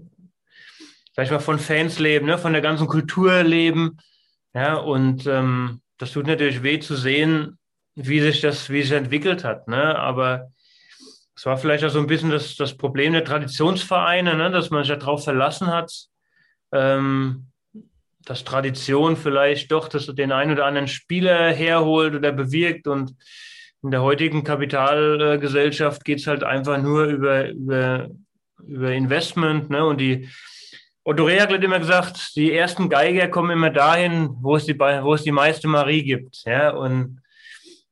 sag 1.13 1.25
ich 1.25 1.31
mal, 1.31 1.39
von 1.39 1.59
Fans 1.59 1.99
leben, 1.99 2.25
ne? 2.25 2.37
von 2.37 2.53
der 2.53 2.61
ganzen 2.61 2.87
Kultur 2.87 3.43
leben. 3.43 3.97
Ja, 4.53 4.75
und 4.75 5.25
ähm, 5.27 5.81
das 5.97 6.11
tut 6.11 6.27
natürlich 6.27 6.63
weh 6.63 6.79
zu 6.79 6.95
sehen, 6.95 7.57
wie 7.95 8.19
sich 8.19 8.41
das, 8.41 8.69
wie 8.69 8.81
sich 8.81 8.91
entwickelt 8.91 9.43
hat. 9.43 9.67
Ne? 9.67 9.97
Aber 9.97 10.51
es 11.35 11.45
war 11.45 11.57
vielleicht 11.57 11.83
auch 11.83 11.89
so 11.89 11.99
ein 11.99 12.07
bisschen 12.07 12.31
das, 12.31 12.55
das 12.55 12.75
Problem 12.75 13.13
der 13.13 13.23
Traditionsvereine, 13.23 14.35
ne? 14.35 14.51
dass 14.51 14.69
man 14.69 14.83
sich 14.83 14.95
darauf 14.97 15.23
verlassen 15.23 15.67
hat, 15.67 15.91
ähm, 16.71 17.47
dass 18.25 18.43
Tradition 18.43 19.17
vielleicht 19.17 19.71
doch 19.71 19.89
dass 19.89 20.05
den 20.07 20.31
einen 20.31 20.53
oder 20.53 20.65
anderen 20.65 20.87
Spieler 20.87 21.51
herholt 21.51 22.15
oder 22.15 22.31
bewirkt 22.31 22.87
und 22.87 23.15
in 23.83 23.91
der 23.91 24.01
heutigen 24.01 24.45
Kapitalgesellschaft 24.45 26.05
geht 26.05 26.19
es 26.19 26.27
halt 26.27 26.43
einfach 26.43 26.81
nur 26.81 27.03
über, 27.03 27.49
über, 27.49 28.09
über 28.65 28.93
Investment. 28.93 29.69
Ne? 29.69 29.85
Und 29.85 29.99
die 29.99 30.29
Otto 31.05 31.25
Rehag 31.25 31.51
hat 31.51 31.63
immer 31.63 31.79
gesagt, 31.79 32.33
die 32.37 32.53
ersten 32.53 32.89
Geiger 32.89 33.27
kommen 33.27 33.51
immer 33.51 33.69
dahin, 33.69 34.29
wo 34.39 34.55
es 34.55 34.65
die, 34.65 34.79
wo 34.79 35.13
es 35.13 35.23
die 35.23 35.33
meiste 35.33 35.67
Marie 35.67 36.03
gibt. 36.03 36.43
Ja? 36.45 36.69
Und 36.69 37.21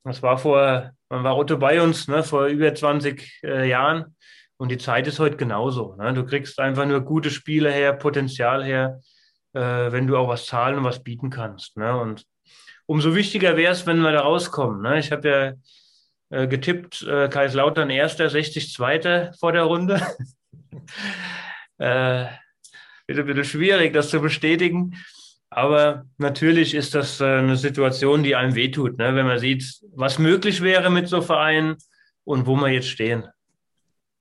das 0.04 0.24
war 0.24 0.38
vor, 0.38 0.92
man 1.10 1.24
war 1.24 1.38
Otto 1.38 1.58
bei 1.58 1.82
uns, 1.82 2.08
ne? 2.08 2.24
vor 2.24 2.46
über 2.46 2.74
20 2.74 3.42
äh, 3.44 3.68
Jahren. 3.68 4.16
Und 4.56 4.70
die 4.70 4.78
Zeit 4.78 5.08
ist 5.08 5.20
heute 5.20 5.36
genauso. 5.36 5.96
Ne? 5.96 6.14
Du 6.14 6.26
kriegst 6.26 6.58
einfach 6.60 6.86
nur 6.86 7.02
gute 7.02 7.32
Spiele 7.32 7.70
her, 7.70 7.94
Potenzial 7.94 8.64
her, 8.64 9.02
äh, 9.54 9.60
wenn 9.92 10.08
du 10.08 10.16
auch 10.16 10.30
was 10.30 10.46
zahlen 10.46 10.78
und 10.78 10.84
was 10.86 11.04
bieten 11.04 11.30
kannst. 11.30 11.76
Ne? 11.76 12.00
Und 12.00 12.26
umso 12.86 13.14
wichtiger 13.14 13.58
wäre 13.58 13.74
es, 13.74 13.86
wenn 13.86 14.00
wir 14.00 14.14
da 14.14 14.22
rauskommen. 14.22 14.82
Ne? 14.82 15.00
Ich 15.00 15.12
habe 15.12 15.30
ja 16.32 16.40
äh, 16.44 16.48
getippt, 16.48 17.02
äh, 17.04 17.28
Kaiserslautern 17.28 17.90
erster, 17.90 18.30
60 18.30 18.72
zweiter 18.72 19.34
vor 19.38 19.52
der 19.52 19.64
Runde. 19.64 20.02
äh, 21.78 22.28
wird 23.18 23.28
ein 23.30 23.36
bisschen 23.36 23.60
schwierig, 23.60 23.94
das 23.94 24.10
zu 24.10 24.20
bestätigen. 24.20 24.96
Aber 25.50 26.06
natürlich 26.18 26.74
ist 26.74 26.96
das 26.96 27.20
äh, 27.20 27.26
eine 27.26 27.58
Situation, 27.58 28.24
die 28.24 28.36
einem 28.36 28.56
wehtut, 28.56 28.98
ne? 28.98 29.16
wenn 29.16 29.26
man 29.26 29.40
sieht, 29.40 29.82
was 29.94 30.18
möglich 30.18 30.62
wäre 30.62 30.90
mit 30.90 31.10
so 31.10 31.22
Vereinen 31.22 31.76
und 32.24 32.48
wo 32.48 32.56
wir 32.56 32.70
jetzt 32.70 32.88
stehen. 32.88 33.26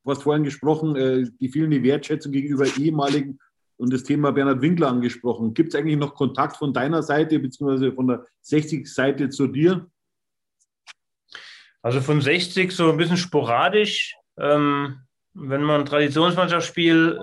Du 0.05 0.11
hast 0.11 0.25
vorhin 0.25 0.45
gesprochen, 0.45 0.97
äh, 0.97 1.25
die 1.41 1.49
fehlende 1.49 1.83
Wertschätzung 1.83 2.33
gegenüber 2.33 2.67
ehemaligen 2.77 3.39
und 3.77 3.93
das 3.93 4.03
Thema 4.03 4.33
Bernhard 4.33 4.61
Winkler 4.61 4.89
angesprochen. 4.89 5.55
Gibt 5.55 5.73
es 5.73 5.79
eigentlich 5.79 5.97
noch 5.97 6.15
Kontakt 6.15 6.57
von 6.57 6.73
deiner 6.73 7.03
Seite 7.03 7.39
beziehungsweise 7.39 7.93
von 7.93 8.09
der 8.09 8.27
60-Seite 8.45 9.31
zu 9.31 9.47
dir? 9.47 9.89
Also 11.81 12.01
von 12.01 12.21
60 12.21 12.73
so 12.73 12.91
ein 12.91 12.97
bisschen 12.97 13.17
sporadisch. 13.17 14.17
Ähm, 14.37 14.99
wenn 15.35 15.63
man 15.63 15.87
Traditionsmannschaftsspiel 15.87 17.19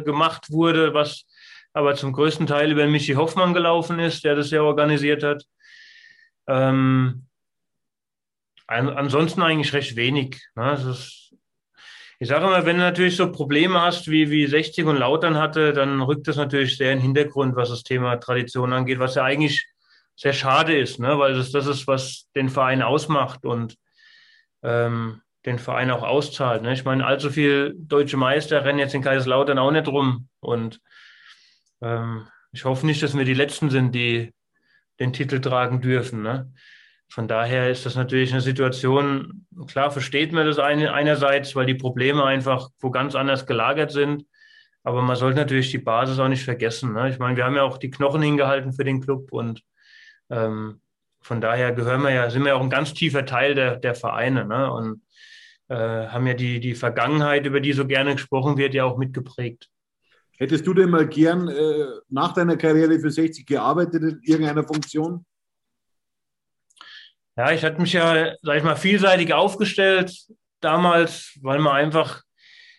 äh, 0.00 0.04
gemacht 0.04 0.50
wurde, 0.50 0.94
was 0.94 1.24
aber 1.72 1.94
zum 1.94 2.12
größten 2.12 2.46
Teil 2.46 2.72
über 2.72 2.86
Michi 2.86 3.14
Hoffmann 3.14 3.54
gelaufen 3.54 3.98
ist, 3.98 4.24
der 4.24 4.34
das 4.34 4.50
ja 4.50 4.62
organisiert 4.62 5.22
hat. 5.22 5.44
Ähm, 6.48 7.26
an, 8.66 8.88
ansonsten 8.88 9.42
eigentlich 9.42 9.72
recht 9.72 9.96
wenig. 9.96 10.40
Ne? 10.54 10.72
Ist, 10.72 11.34
ich 12.18 12.28
sage 12.28 12.46
immer, 12.46 12.66
wenn 12.66 12.76
du 12.76 12.82
natürlich 12.82 13.16
so 13.16 13.30
Probleme 13.32 13.80
hast, 13.80 14.10
wie, 14.10 14.30
wie 14.30 14.46
60 14.46 14.84
und 14.86 14.96
Lautern 14.96 15.38
hatte, 15.38 15.72
dann 15.72 16.00
rückt 16.02 16.28
das 16.28 16.36
natürlich 16.36 16.76
sehr 16.76 16.92
in 16.92 16.98
den 16.98 17.04
Hintergrund, 17.04 17.56
was 17.56 17.70
das 17.70 17.82
Thema 17.82 18.16
Tradition 18.16 18.72
angeht, 18.72 18.98
was 18.98 19.14
ja 19.14 19.24
eigentlich 19.24 19.66
sehr 20.16 20.32
schade 20.32 20.76
ist, 20.78 20.98
ne? 20.98 21.18
weil 21.18 21.34
das, 21.34 21.50
das 21.50 21.66
ist, 21.66 21.86
was 21.86 22.28
den 22.34 22.48
Verein 22.48 22.82
ausmacht. 22.82 23.44
Und 23.44 23.76
ähm, 24.62 25.22
den 25.46 25.58
Verein 25.58 25.90
auch 25.90 26.02
auszahlt. 26.02 26.62
Ne? 26.62 26.72
Ich 26.72 26.84
meine, 26.84 27.06
allzu 27.06 27.30
viele 27.30 27.74
deutsche 27.74 28.16
Meister 28.16 28.64
rennen 28.64 28.78
jetzt 28.78 28.94
in 28.94 29.02
Kaiserslautern 29.02 29.58
auch 29.58 29.70
nicht 29.70 29.88
rum. 29.88 30.28
Und 30.40 30.80
ähm, 31.80 32.26
ich 32.52 32.64
hoffe 32.64 32.86
nicht, 32.86 33.02
dass 33.02 33.16
wir 33.16 33.24
die 33.24 33.34
Letzten 33.34 33.70
sind, 33.70 33.94
die 33.94 34.34
den 34.98 35.12
Titel 35.12 35.40
tragen 35.40 35.80
dürfen. 35.80 36.22
Ne? 36.22 36.52
Von 37.08 37.26
daher 37.26 37.70
ist 37.70 37.86
das 37.86 37.96
natürlich 37.96 38.32
eine 38.32 38.42
Situation, 38.42 39.46
klar 39.66 39.90
versteht 39.90 40.32
man 40.32 40.46
das 40.46 40.58
eine, 40.58 40.92
einerseits, 40.92 41.56
weil 41.56 41.66
die 41.66 41.74
Probleme 41.74 42.24
einfach 42.24 42.68
wo 42.78 42.90
ganz 42.90 43.14
anders 43.14 43.46
gelagert 43.46 43.90
sind. 43.90 44.26
Aber 44.82 45.02
man 45.02 45.16
sollte 45.16 45.38
natürlich 45.38 45.70
die 45.70 45.78
Basis 45.78 46.18
auch 46.18 46.28
nicht 46.28 46.44
vergessen. 46.44 46.92
Ne? 46.92 47.10
Ich 47.10 47.18
meine, 47.18 47.36
wir 47.36 47.44
haben 47.44 47.56
ja 47.56 47.62
auch 47.62 47.78
die 47.78 47.90
Knochen 47.90 48.22
hingehalten 48.22 48.72
für 48.72 48.84
den 48.84 49.00
Club 49.00 49.32
und 49.32 49.62
ähm, 50.30 50.80
von 51.22 51.40
daher 51.40 51.72
gehören 51.72 52.02
wir 52.02 52.10
ja, 52.10 52.30
sind 52.30 52.42
wir 52.42 52.50
ja 52.50 52.54
auch 52.54 52.62
ein 52.62 52.70
ganz 52.70 52.94
tiefer 52.94 53.26
Teil 53.26 53.54
der, 53.54 53.76
der 53.76 53.94
Vereine 53.94 54.46
ne? 54.46 54.72
und 54.72 55.02
haben 55.74 56.26
ja 56.26 56.34
die, 56.34 56.60
die 56.60 56.74
Vergangenheit, 56.74 57.46
über 57.46 57.60
die 57.60 57.72
so 57.72 57.86
gerne 57.86 58.14
gesprochen 58.14 58.56
wird, 58.56 58.74
ja 58.74 58.84
auch 58.84 58.98
mitgeprägt. 58.98 59.68
Hättest 60.38 60.66
du 60.66 60.72
denn 60.72 60.90
mal 60.90 61.06
gern 61.06 61.48
äh, 61.48 61.86
nach 62.08 62.32
deiner 62.32 62.56
Karriere 62.56 62.98
für 62.98 63.10
60 63.10 63.44
gearbeitet 63.44 64.02
in 64.02 64.20
irgendeiner 64.22 64.64
Funktion? 64.64 65.26
Ja, 67.36 67.52
ich 67.52 67.62
hatte 67.62 67.80
mich 67.80 67.92
ja, 67.92 68.34
sag 68.42 68.56
ich 68.56 68.62
mal, 68.62 68.76
vielseitig 68.76 69.32
aufgestellt 69.32 70.14
damals, 70.60 71.38
weil 71.42 71.58
man 71.58 71.76
einfach, 71.76 72.22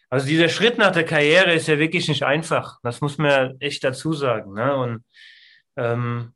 also 0.10 0.28
dieser 0.28 0.50
Schritt 0.50 0.78
nach 0.78 0.92
der 0.92 1.06
Karriere 1.06 1.54
ist 1.54 1.68
ja 1.68 1.80
wirklich 1.80 2.08
nicht 2.08 2.24
einfach. 2.24 2.78
Das 2.84 3.02
muss 3.02 3.18
man 3.18 3.60
echt 3.60 3.84
dazu 3.84 4.14
sagen. 4.14 4.54
Ne? 4.54 4.76
Und 4.76 5.04
ähm, 5.78 6.34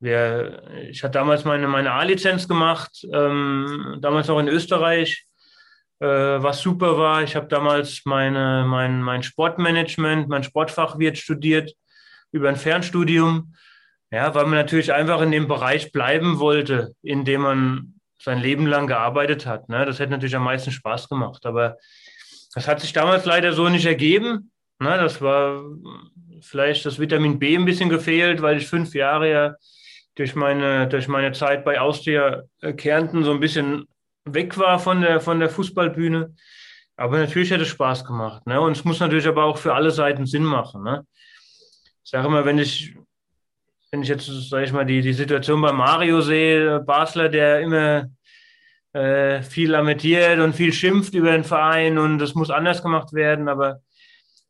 wir, 0.00 0.62
ich 0.90 1.02
hatte 1.02 1.12
damals 1.12 1.44
meine, 1.44 1.66
meine 1.68 1.92
A-Lizenz 1.92 2.46
gemacht, 2.46 3.06
ähm, 3.12 3.98
damals 4.00 4.28
auch 4.30 4.38
in 4.38 4.48
Österreich, 4.48 5.25
äh, 5.25 5.25
was 6.04 6.60
super 6.60 6.98
war. 6.98 7.22
Ich 7.22 7.36
habe 7.36 7.46
damals 7.46 8.02
meine, 8.04 8.64
mein, 8.66 9.02
mein 9.02 9.22
Sportmanagement, 9.22 10.28
mein 10.28 10.44
Sportfachwirt 10.44 11.16
studiert 11.18 11.72
über 12.32 12.48
ein 12.48 12.56
Fernstudium. 12.56 13.54
Ja, 14.10 14.34
weil 14.34 14.44
man 14.44 14.54
natürlich 14.54 14.92
einfach 14.92 15.20
in 15.20 15.32
dem 15.32 15.48
Bereich 15.48 15.90
bleiben 15.90 16.38
wollte, 16.38 16.94
in 17.02 17.24
dem 17.24 17.40
man 17.42 17.94
sein 18.20 18.40
Leben 18.40 18.66
lang 18.66 18.86
gearbeitet 18.86 19.46
hat. 19.46 19.68
Ne? 19.68 19.84
Das 19.84 19.98
hätte 19.98 20.12
natürlich 20.12 20.36
am 20.36 20.44
meisten 20.44 20.70
Spaß 20.70 21.08
gemacht. 21.08 21.44
Aber 21.44 21.76
das 22.54 22.68
hat 22.68 22.80
sich 22.80 22.92
damals 22.92 23.24
leider 23.24 23.52
so 23.52 23.68
nicht 23.68 23.86
ergeben. 23.86 24.52
Ne? 24.78 24.96
Das 24.98 25.20
war 25.20 25.62
vielleicht 26.40 26.86
das 26.86 26.98
Vitamin 26.98 27.38
B 27.38 27.56
ein 27.56 27.64
bisschen 27.64 27.88
gefehlt, 27.88 28.42
weil 28.42 28.58
ich 28.58 28.66
fünf 28.66 28.94
Jahre 28.94 29.30
ja 29.30 29.54
durch 30.14 30.34
meine, 30.34 30.88
durch 30.88 31.08
meine 31.08 31.32
Zeit 31.32 31.64
bei 31.64 31.80
Austria 31.80 32.42
äh, 32.60 32.72
Kärnten 32.72 33.24
so 33.24 33.32
ein 33.32 33.40
bisschen 33.40 33.86
weg 34.26 34.58
war 34.58 34.78
von 34.78 35.00
der, 35.00 35.20
von 35.20 35.40
der 35.40 35.48
Fußballbühne. 35.48 36.34
Aber 36.96 37.18
natürlich 37.18 37.52
hat 37.52 37.60
es 37.60 37.68
Spaß 37.68 38.04
gemacht. 38.04 38.46
Ne? 38.46 38.60
Und 38.60 38.72
es 38.72 38.84
muss 38.84 39.00
natürlich 39.00 39.26
aber 39.26 39.44
auch 39.44 39.58
für 39.58 39.74
alle 39.74 39.90
Seiten 39.90 40.26
Sinn 40.26 40.44
machen. 40.44 40.82
Ne? 40.82 41.06
Ich 42.04 42.10
sage 42.10 42.26
immer, 42.26 42.44
wenn 42.44 42.58
ich, 42.58 42.94
wenn 43.90 44.02
ich 44.02 44.08
jetzt, 44.08 44.26
sage 44.48 44.64
ich 44.64 44.72
mal, 44.72 44.86
die, 44.86 45.02
die 45.02 45.12
Situation 45.12 45.60
bei 45.60 45.72
Mario 45.72 46.20
sehe, 46.20 46.80
Basler, 46.80 47.28
der 47.28 47.60
immer 47.60 48.08
äh, 48.92 49.42
viel 49.42 49.70
lamentiert 49.70 50.38
und 50.40 50.54
viel 50.54 50.72
schimpft 50.72 51.14
über 51.14 51.32
den 51.32 51.44
Verein 51.44 51.98
und 51.98 52.18
das 52.18 52.34
muss 52.34 52.50
anders 52.50 52.82
gemacht 52.82 53.12
werden, 53.12 53.48
aber 53.48 53.80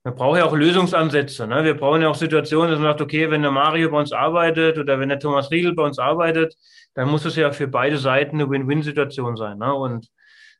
wir 0.06 0.12
brauchen 0.12 0.38
ja 0.38 0.44
auch 0.44 0.54
Lösungsansätze. 0.54 1.48
Ne? 1.48 1.64
Wir 1.64 1.74
brauchen 1.74 2.00
ja 2.00 2.08
auch 2.08 2.14
Situationen, 2.14 2.70
dass 2.70 2.78
man 2.78 2.90
sagt, 2.90 3.00
okay, 3.00 3.28
wenn 3.28 3.42
der 3.42 3.50
Mario 3.50 3.90
bei 3.90 3.98
uns 3.98 4.12
arbeitet 4.12 4.78
oder 4.78 5.00
wenn 5.00 5.08
der 5.08 5.18
Thomas 5.18 5.50
Riegel 5.50 5.74
bei 5.74 5.82
uns 5.82 5.98
arbeitet, 5.98 6.54
dann 6.94 7.08
muss 7.08 7.24
es 7.24 7.34
ja 7.34 7.50
für 7.50 7.66
beide 7.66 7.98
Seiten 7.98 8.36
eine 8.36 8.48
Win-Win-Situation 8.48 9.36
sein. 9.36 9.58
Ne? 9.58 9.74
Und 9.74 10.06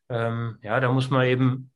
ähm, 0.08 0.58
ja, 0.62 0.80
da 0.80 0.90
muss 0.90 1.10
man 1.10 1.26
eben 1.26 1.70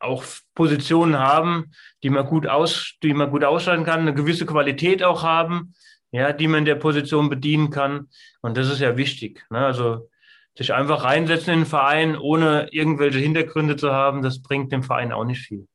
auch 0.00 0.24
Positionen 0.56 1.16
haben, 1.16 1.70
die 2.02 2.10
man 2.10 2.26
gut 2.26 2.48
aus, 2.48 2.96
die 3.04 3.14
man 3.14 3.30
gut 3.30 3.44
ausschalten 3.44 3.84
kann, 3.84 4.00
eine 4.00 4.14
gewisse 4.14 4.44
Qualität 4.44 5.04
auch 5.04 5.22
haben, 5.22 5.74
ja, 6.10 6.32
die 6.32 6.48
man 6.48 6.60
in 6.60 6.64
der 6.64 6.74
Position 6.74 7.28
bedienen 7.28 7.70
kann. 7.70 8.08
Und 8.42 8.56
das 8.56 8.68
ist 8.68 8.80
ja 8.80 8.96
wichtig. 8.96 9.46
Ne? 9.48 9.64
Also 9.64 10.10
sich 10.56 10.74
einfach 10.74 11.04
reinsetzen 11.04 11.52
in 11.52 11.60
den 11.60 11.66
Verein, 11.66 12.18
ohne 12.18 12.66
irgendwelche 12.72 13.20
Hintergründe 13.20 13.76
zu 13.76 13.92
haben, 13.92 14.22
das 14.22 14.42
bringt 14.42 14.72
dem 14.72 14.82
Verein 14.82 15.12
auch 15.12 15.24
nicht 15.24 15.46
viel. 15.46 15.68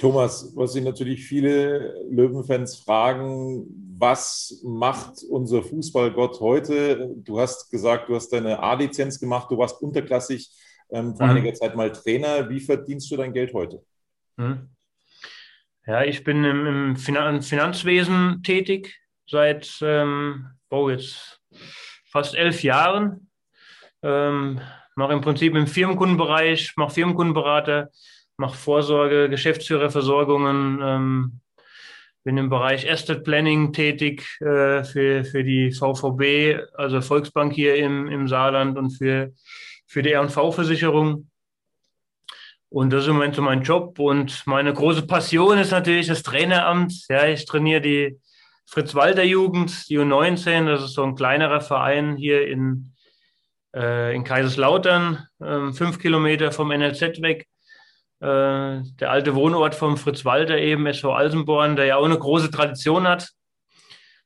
Thomas, 0.00 0.56
was 0.56 0.72
sich 0.72 0.82
natürlich 0.82 1.26
viele 1.26 1.94
Löwenfans 2.08 2.78
fragen, 2.78 3.66
was 3.98 4.62
macht 4.64 5.22
unser 5.28 5.62
Fußballgott 5.62 6.40
heute? 6.40 7.14
Du 7.16 7.38
hast 7.38 7.70
gesagt, 7.70 8.08
du 8.08 8.14
hast 8.14 8.30
deine 8.30 8.62
A-Lizenz 8.62 9.20
gemacht, 9.20 9.50
du 9.50 9.58
warst 9.58 9.82
unterklassig, 9.82 10.48
ähm, 10.90 11.14
vor 11.14 11.26
mhm. 11.26 11.32
einiger 11.32 11.52
Zeit 11.52 11.76
mal 11.76 11.92
Trainer. 11.92 12.48
Wie 12.48 12.60
verdienst 12.60 13.10
du 13.10 13.18
dein 13.18 13.34
Geld 13.34 13.52
heute? 13.52 13.84
Mhm. 14.38 14.70
Ja, 15.86 16.02
ich 16.02 16.24
bin 16.24 16.44
im, 16.44 16.66
im 16.66 16.96
Finan 16.96 17.42
Finanzwesen 17.42 18.42
tätig 18.42 18.98
seit 19.26 19.80
ähm, 19.82 20.46
oh, 20.70 20.88
jetzt 20.88 21.42
fast 22.10 22.34
elf 22.34 22.62
Jahren. 22.62 23.28
Ähm, 24.02 24.62
mache 24.96 25.12
im 25.12 25.20
Prinzip 25.20 25.54
im 25.54 25.66
Firmenkundenbereich, 25.66 26.72
mache 26.76 26.94
Firmenkundenberater 26.94 27.90
mache 28.40 28.56
Vorsorge, 28.56 29.28
Geschäftsführerversorgungen, 29.28 30.80
ähm, 30.82 31.40
bin 32.24 32.38
im 32.38 32.48
Bereich 32.48 32.90
Asset 32.90 33.22
Planning 33.22 33.72
tätig 33.72 34.22
äh, 34.40 34.82
für, 34.82 35.24
für 35.24 35.44
die 35.44 35.72
VVB, 35.72 36.62
also 36.74 37.00
Volksbank 37.02 37.52
hier 37.52 37.76
im, 37.76 38.08
im 38.08 38.28
Saarland 38.28 38.78
und 38.78 38.90
für, 38.90 39.32
für 39.86 40.02
die 40.02 40.12
R&V-Versicherung. 40.12 41.30
Und 42.70 42.92
das 42.92 43.02
ist 43.02 43.08
im 43.08 43.14
Moment 43.14 43.34
so 43.34 43.42
mein 43.42 43.62
Job. 43.62 43.98
Und 43.98 44.46
meine 44.46 44.72
große 44.72 45.06
Passion 45.06 45.58
ist 45.58 45.72
natürlich 45.72 46.06
das 46.06 46.22
Traineramt. 46.22 47.08
Ja, 47.08 47.26
ich 47.26 47.44
trainiere 47.44 47.80
die 47.80 48.20
Fritz-Walter-Jugend, 48.66 49.88
die 49.90 49.98
U19. 49.98 50.66
Das 50.66 50.82
ist 50.82 50.94
so 50.94 51.02
ein 51.02 51.16
kleinerer 51.16 51.60
Verein 51.60 52.16
hier 52.16 52.46
in, 52.46 52.94
äh, 53.74 54.14
in 54.14 54.24
Kaiserslautern, 54.24 55.26
äh, 55.40 55.72
fünf 55.72 55.98
Kilometer 55.98 56.52
vom 56.52 56.68
NLZ 56.68 57.20
weg. 57.22 57.48
Äh, 58.20 58.82
der 59.00 59.10
alte 59.10 59.34
Wohnort 59.34 59.74
vom 59.74 59.96
Fritz 59.96 60.24
Walter 60.26 60.58
eben, 60.58 60.86
SV 60.86 61.12
Alsenborn, 61.12 61.76
der 61.76 61.86
ja 61.86 61.96
auch 61.96 62.04
eine 62.04 62.18
große 62.18 62.50
Tradition 62.50 63.08
hat. 63.08 63.30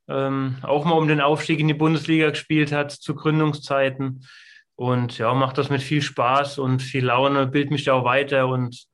Ähm, 0.09 0.57
auch 0.62 0.85
mal 0.85 0.98
um 0.98 1.09
den 1.09 1.20
Aufstieg 1.20 1.61
in 1.61 1.68
die 1.68 1.74
Bundesliga 1.74 2.30
gespielt 2.30 2.72
hat 2.72 2.90
zu 2.90 3.14
Gründungszeiten. 3.14 4.26
Und 4.76 5.18
ja, 5.18 5.33
macht 5.35 5.59
das 5.59 5.70
mit 5.70 5.80
viel 5.80 6.02
Spaß 6.02 6.59
und 6.59 6.83
viel 6.83 7.04
Laune, 7.04 7.46
bildet 7.46 7.70
mich 7.70 7.85
da 7.85 7.92
auch 7.92 8.04
weiter. 8.04 8.48
Und 8.48 8.85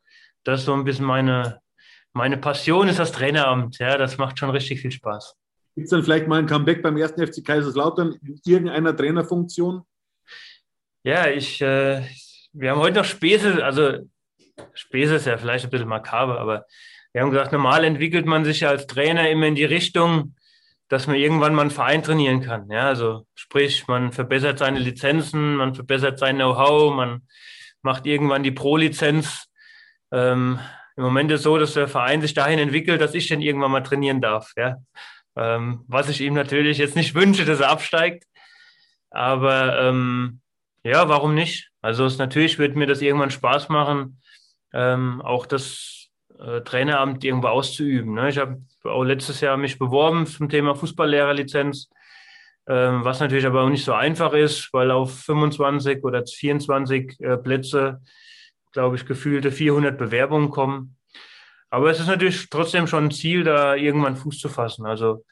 das 0.45 0.61
ist 0.61 0.67
so 0.67 0.75
ein 0.75 0.85
bisschen 0.85 1.07
meine, 1.07 1.61
meine 2.13 2.37
Passion, 2.37 2.89
ist 2.89 2.99
das 2.99 3.13
Traineramt. 3.13 3.79
Ja, 3.79 3.97
das 3.97 4.19
macht 4.19 4.39
schon 4.39 4.51
richtig 4.51 4.83
viel 4.83 4.93
Spaß. 4.93 5.35
Gibt 5.77 5.87
es 5.87 5.91
dann 5.91 6.03
vielleicht 6.03 6.29
mal 6.29 6.41
ein 6.41 6.47
Comeback 6.47 6.83
beim 6.83 6.99
ersten 6.99 7.27
FC 7.27 7.43
Kaiserslautern 7.43 8.19
in 8.23 8.39
irgendeiner 8.45 8.95
Trainerfunktion? 8.95 9.83
Ja, 11.05 11.29
ich, 11.29 11.63
äh, 11.63 12.03
wir 12.53 12.71
haben 12.71 12.81
heute 12.81 12.99
noch 12.99 13.05
Späße, 13.07 13.65
also 13.65 14.01
Späße 14.75 15.17
ist 15.17 15.27
ja 15.27 15.37
vielleicht 15.39 15.65
ein 15.65 15.71
bisschen 15.71 15.89
makaber, 15.89 16.41
aber 16.41 16.67
wir 17.13 17.23
haben 17.23 17.31
gesagt, 17.31 17.53
normal 17.53 17.85
entwickelt 17.85 18.27
man 18.27 18.45
sich 18.45 18.61
ja 18.61 18.69
als 18.69 18.87
Trainer 18.87 19.29
immer 19.29 19.47
in 19.47 19.55
die 19.55 19.65
Richtung, 19.65 20.35
dass 20.89 21.07
man 21.07 21.17
irgendwann 21.17 21.55
mal 21.55 21.63
einen 21.63 21.71
Verein 21.71 22.03
trainieren 22.03 22.41
kann. 22.41 22.69
Ja, 22.71 22.87
also 22.87 23.27
sprich, 23.35 23.87
man 23.87 24.13
verbessert 24.13 24.59
seine 24.59 24.79
Lizenzen, 24.79 25.57
man 25.57 25.75
verbessert 25.75 26.19
sein 26.19 26.37
Know-how, 26.37 26.95
man 26.95 27.23
macht 27.83 28.07
irgendwann 28.07 28.43
die 28.43 28.51
Pro-Lizenz. 28.51 29.47
Ähm, 30.13 30.59
Im 30.97 31.05
Moment 31.05 31.31
ist 31.31 31.41
es 31.41 31.45
so, 31.45 31.59
dass 31.59 31.75
der 31.75 31.89
Verein 31.89 32.21
sich 32.21 32.35
dahin 32.35 32.59
entwickelt, 32.59 33.01
dass 33.01 33.15
ich 33.15 33.29
dann 33.29 33.41
irgendwann 33.41 33.71
mal 33.71 33.83
trainieren 33.83 34.21
darf. 34.21 34.53
Ja, 34.57 34.77
ähm, 35.37 35.85
was 35.87 36.09
ich 36.09 36.21
ihm 36.21 36.35
natürlich 36.35 36.79
jetzt 36.79 36.97
nicht 36.97 37.15
wünsche, 37.15 37.45
dass 37.45 37.61
er 37.61 37.71
absteigt. 37.71 38.25
Aber 39.11 39.81
ähm, 39.81 40.41
ja, 40.85 41.09
warum 41.09 41.35
nicht? 41.35 41.71
Also 41.83 42.05
es 42.05 42.19
natürlich 42.19 42.59
wird 42.59 42.77
mir 42.77 42.87
das 42.87 43.01
irgendwann 43.01 43.31
Spaß 43.31 43.69
machen, 43.69 44.21
ähm, 44.73 45.21
auch 45.23 45.47
das 45.47 46.09
äh, 46.39 46.61
Traineramt 46.63 47.25
irgendwo 47.25 47.49
auszuüben. 47.49 48.15
Ne? 48.15 48.29
Ich 48.29 48.39
habe 48.39 48.63
auch 48.85 49.05
letztes 49.05 49.41
Jahr 49.41 49.57
mich 49.57 49.79
beworben 49.79 50.27
zum 50.27 50.49
Thema 50.49 50.75
Fußballlehrerlizenz, 50.75 51.91
ähm, 52.69 53.05
was 53.05 53.21
natürlich 53.21 53.47
aber 53.47 53.63
auch 53.63 53.69
nicht 53.69 53.85
so 53.85 53.93
einfach 53.93 54.33
ist, 54.33 54.73
weil 54.73 54.91
auf 54.91 55.21
25 55.21 56.05
oder 56.05 56.25
24 56.25 57.21
äh, 57.21 57.37
Plätze, 57.37 58.01
glaube 58.73 58.97
ich, 58.97 59.07
gefühlte 59.07 59.51
400 59.51 59.99
Bewerbungen 59.99 60.51
kommen. 60.51 60.97
Aber 61.69 61.91
es 61.91 62.01
ist 62.01 62.09
natürlich 62.09 62.49
trotzdem 62.51 62.87
schon 62.87 63.07
ein 63.07 63.11
Ziel, 63.11 63.45
da 63.45 63.75
irgendwann 63.75 64.17
Fuß 64.17 64.39
zu 64.39 64.49
fassen. 64.49 64.87
Also 64.87 65.25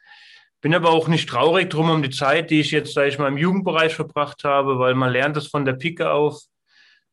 bin 0.60 0.74
aber 0.74 0.90
auch 0.90 1.08
nicht 1.08 1.28
traurig 1.28 1.70
drum 1.70 1.90
um 1.90 2.02
die 2.02 2.10
Zeit, 2.10 2.50
die 2.50 2.60
ich 2.60 2.70
jetzt, 2.70 2.94
sage 2.94 3.08
ich 3.08 3.18
mal, 3.18 3.28
im 3.28 3.38
Jugendbereich 3.38 3.94
verbracht 3.94 4.44
habe, 4.44 4.78
weil 4.78 4.94
man 4.94 5.12
lernt 5.12 5.36
es 5.36 5.48
von 5.48 5.64
der 5.64 5.74
Pike 5.74 6.10
auf. 6.10 6.40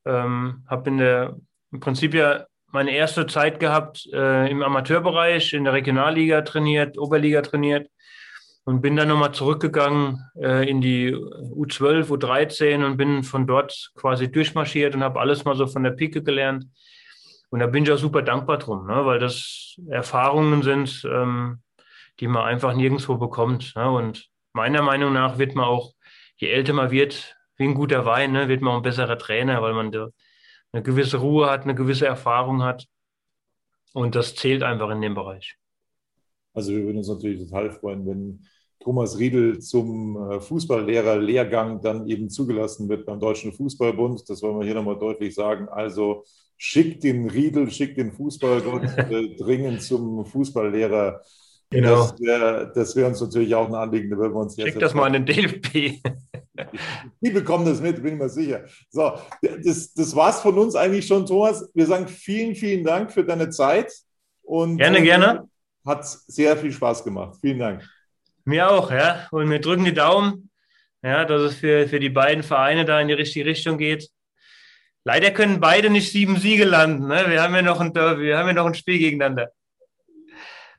Ähm, 0.06 0.64
habe 0.68 0.90
in 0.90 0.98
der 0.98 1.36
im 1.72 1.80
Prinzip 1.80 2.14
ja 2.14 2.46
meine 2.72 2.92
erste 2.92 3.26
Zeit 3.26 3.60
gehabt 3.60 4.08
äh, 4.12 4.50
im 4.50 4.62
Amateurbereich, 4.62 5.54
in 5.54 5.64
der 5.64 5.74
Regionalliga 5.74 6.42
trainiert, 6.42 6.98
Oberliga 6.98 7.42
trainiert 7.42 7.90
und 8.66 8.82
bin 8.82 8.96
dann 8.96 9.08
nochmal 9.08 9.32
zurückgegangen 9.32 10.20
äh, 10.36 10.70
in 10.70 10.82
die 10.82 11.16
U12, 11.16 12.08
U13 12.10 12.84
und 12.84 12.98
bin 12.98 13.24
von 13.24 13.48
dort 13.48 13.92
quasi 13.96 14.32
durchmarschiert 14.32 14.96
und 14.96 15.04
habe 15.04 15.20
alles 15.20 15.46
mal 15.46 15.56
so 15.56 15.68
von 15.68 15.84
der 15.84 15.92
Pike 15.92 16.24
gelernt. 16.24 16.66
Und 17.50 17.60
da 17.60 17.68
bin 17.68 17.84
ich 17.84 17.92
auch 17.92 17.98
super 17.98 18.24
dankbar 18.24 18.58
drum, 18.58 18.88
ne, 18.88 19.06
weil 19.06 19.20
das 19.20 19.80
Erfahrungen 19.90 20.64
sind, 20.64 21.08
ähm, 21.10 21.62
die 22.20 22.28
man 22.28 22.44
einfach 22.44 22.74
nirgendwo 22.74 23.18
bekommt. 23.18 23.74
Ne? 23.76 23.90
Und 23.90 24.28
meiner 24.52 24.82
Meinung 24.82 25.14
nach 25.14 25.38
wird 25.38 25.56
man 25.56 25.66
auch, 25.66 25.94
je 26.38 26.50
älter 26.50 26.74
man 26.74 26.92
wird, 26.92 27.36
wie 27.58 27.66
ein 27.66 27.76
guter 27.76 28.06
Wein, 28.06 28.32
ne, 28.32 28.50
wird 28.50 28.62
man 28.62 28.74
auch 28.74 28.78
ein 28.78 28.84
besserer 28.84 29.18
Trainer, 29.18 29.62
weil 29.62 29.74
man 29.74 29.92
eine 30.76 30.84
gewisse 30.84 31.18
Ruhe 31.18 31.50
hat, 31.50 31.64
eine 31.64 31.74
gewisse 31.74 32.06
Erfahrung 32.06 32.62
hat. 32.62 32.86
Und 33.94 34.16
das 34.16 34.36
zählt 34.36 34.62
einfach 34.62 34.90
in 34.90 35.02
dem 35.02 35.16
Bereich. 35.16 35.56
Also 36.54 36.74
wir 36.74 36.84
würden 36.84 36.98
uns 36.98 37.08
natürlich 37.08 37.40
total 37.40 37.72
freuen, 37.72 38.06
wenn 38.06 38.46
Thomas 38.82 39.18
Riedel 39.18 39.60
zum 39.60 40.18
äh, 40.32 40.40
Fußballlehrer-Lehrgang 40.42 41.82
dann 41.82 42.08
eben 42.08 42.30
zugelassen 42.30 42.90
wird 42.90 43.06
beim 43.06 43.22
Deutschen 43.22 43.54
Fußballbund. 43.54 44.30
Das 44.30 44.42
wollen 44.42 44.60
wir 44.60 44.66
hier 44.66 44.76
nochmal 44.76 45.00
deutlich 45.00 45.34
sagen. 45.34 45.70
Also 45.70 46.26
schickt 46.58 47.06
den 47.06 47.30
Riedel, 47.30 47.72
schickt 47.72 47.98
den 47.98 48.12
Fußballgott 48.12 48.84
äh, 48.98 49.36
dringend 49.38 49.82
zum 49.82 50.26
Fußballlehrer 50.26 51.22
Genau. 51.76 52.06
Das 52.06 52.20
wäre 52.22 52.72
wär 52.74 53.08
uns 53.08 53.22
natürlich 53.22 53.54
auch 53.54 53.68
ein 53.68 53.76
Anliegen. 53.76 54.10
Da 54.10 54.18
wir 54.18 54.34
uns 54.34 54.56
Schick 54.56 54.80
das 54.80 54.94
mal 54.94 55.06
an 55.06 55.14
den 55.14 55.26
DFB. 55.26 56.02
Die 57.22 57.30
bekommen 57.32 57.66
das 57.66 57.82
mit, 57.82 58.02
bin 58.02 58.14
ich 58.14 58.20
mir 58.20 58.30
sicher. 58.30 58.64
So, 58.90 59.14
das, 59.42 59.94
das 59.94 60.16
war's 60.16 60.42
von 60.42 60.58
uns 60.58 60.76
eigentlich 60.76 61.06
schon, 61.06 61.26
Thomas. 61.26 61.70
Wir 61.74 61.86
sagen 61.86 62.08
vielen, 62.08 62.56
vielen 62.56 62.84
Dank 62.84 63.12
für 63.12 63.26
deine 63.26 63.50
Zeit. 63.50 63.92
Und 64.42 64.78
gerne, 64.78 65.02
gerne. 65.02 65.50
Hat 65.86 66.06
sehr 66.08 66.56
viel 66.56 66.72
Spaß 66.72 67.04
gemacht. 67.04 67.38
Vielen 67.42 67.60
Dank. 67.60 67.88
Mir 68.46 68.72
auch, 68.72 68.92
ja. 68.92 69.28
Und 69.32 69.50
wir 69.50 69.60
drücken 69.60 69.86
die 69.86 69.94
Daumen, 69.94 70.50
ja, 71.04 71.26
dass 71.26 71.42
es 71.42 71.56
für, 71.56 71.88
für 71.88 72.00
die 72.00 72.10
beiden 72.10 72.44
Vereine 72.44 72.86
da 72.86 73.02
in 73.02 73.08
die 73.08 73.14
richtige 73.14 73.46
Richtung 73.46 73.78
geht. 73.78 74.10
Leider 75.04 75.32
können 75.32 75.60
beide 75.60 75.90
nicht 75.90 76.12
sieben 76.12 76.38
Siege 76.38 76.64
landen. 76.64 77.08
Ne? 77.08 77.26
Wir 77.28 77.44
haben 77.44 77.54
ja 77.54 77.62
noch 77.62 77.82
ein 77.82 77.94
Derby, 77.94 78.24
wir 78.24 78.38
haben 78.38 78.48
ja 78.48 78.54
noch 78.54 78.66
ein 78.66 78.74
Spiel 78.74 78.98
gegeneinander. 78.98 79.52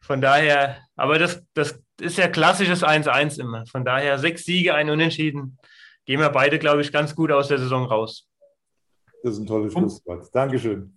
Von 0.06 0.20
daher, 0.20 0.76
aber 0.94 1.18
das, 1.18 1.42
das 1.54 1.82
ist 2.00 2.16
ja 2.16 2.28
klassisches 2.28 2.84
1-1 2.84 3.40
immer. 3.40 3.66
Von 3.66 3.84
daher 3.84 4.18
sechs 4.18 4.44
Siege, 4.44 4.72
ein 4.72 4.88
Unentschieden. 4.88 5.58
Gehen 6.04 6.20
wir 6.20 6.30
beide, 6.30 6.60
glaube 6.60 6.80
ich, 6.82 6.92
ganz 6.92 7.16
gut 7.16 7.32
aus 7.32 7.48
der 7.48 7.58
Saison 7.58 7.86
raus. 7.86 8.28
Das 9.24 9.32
ist 9.32 9.40
ein 9.40 9.46
tolles 9.46 9.72
Schlusswort. 9.72 10.32
Dankeschön. 10.32 10.96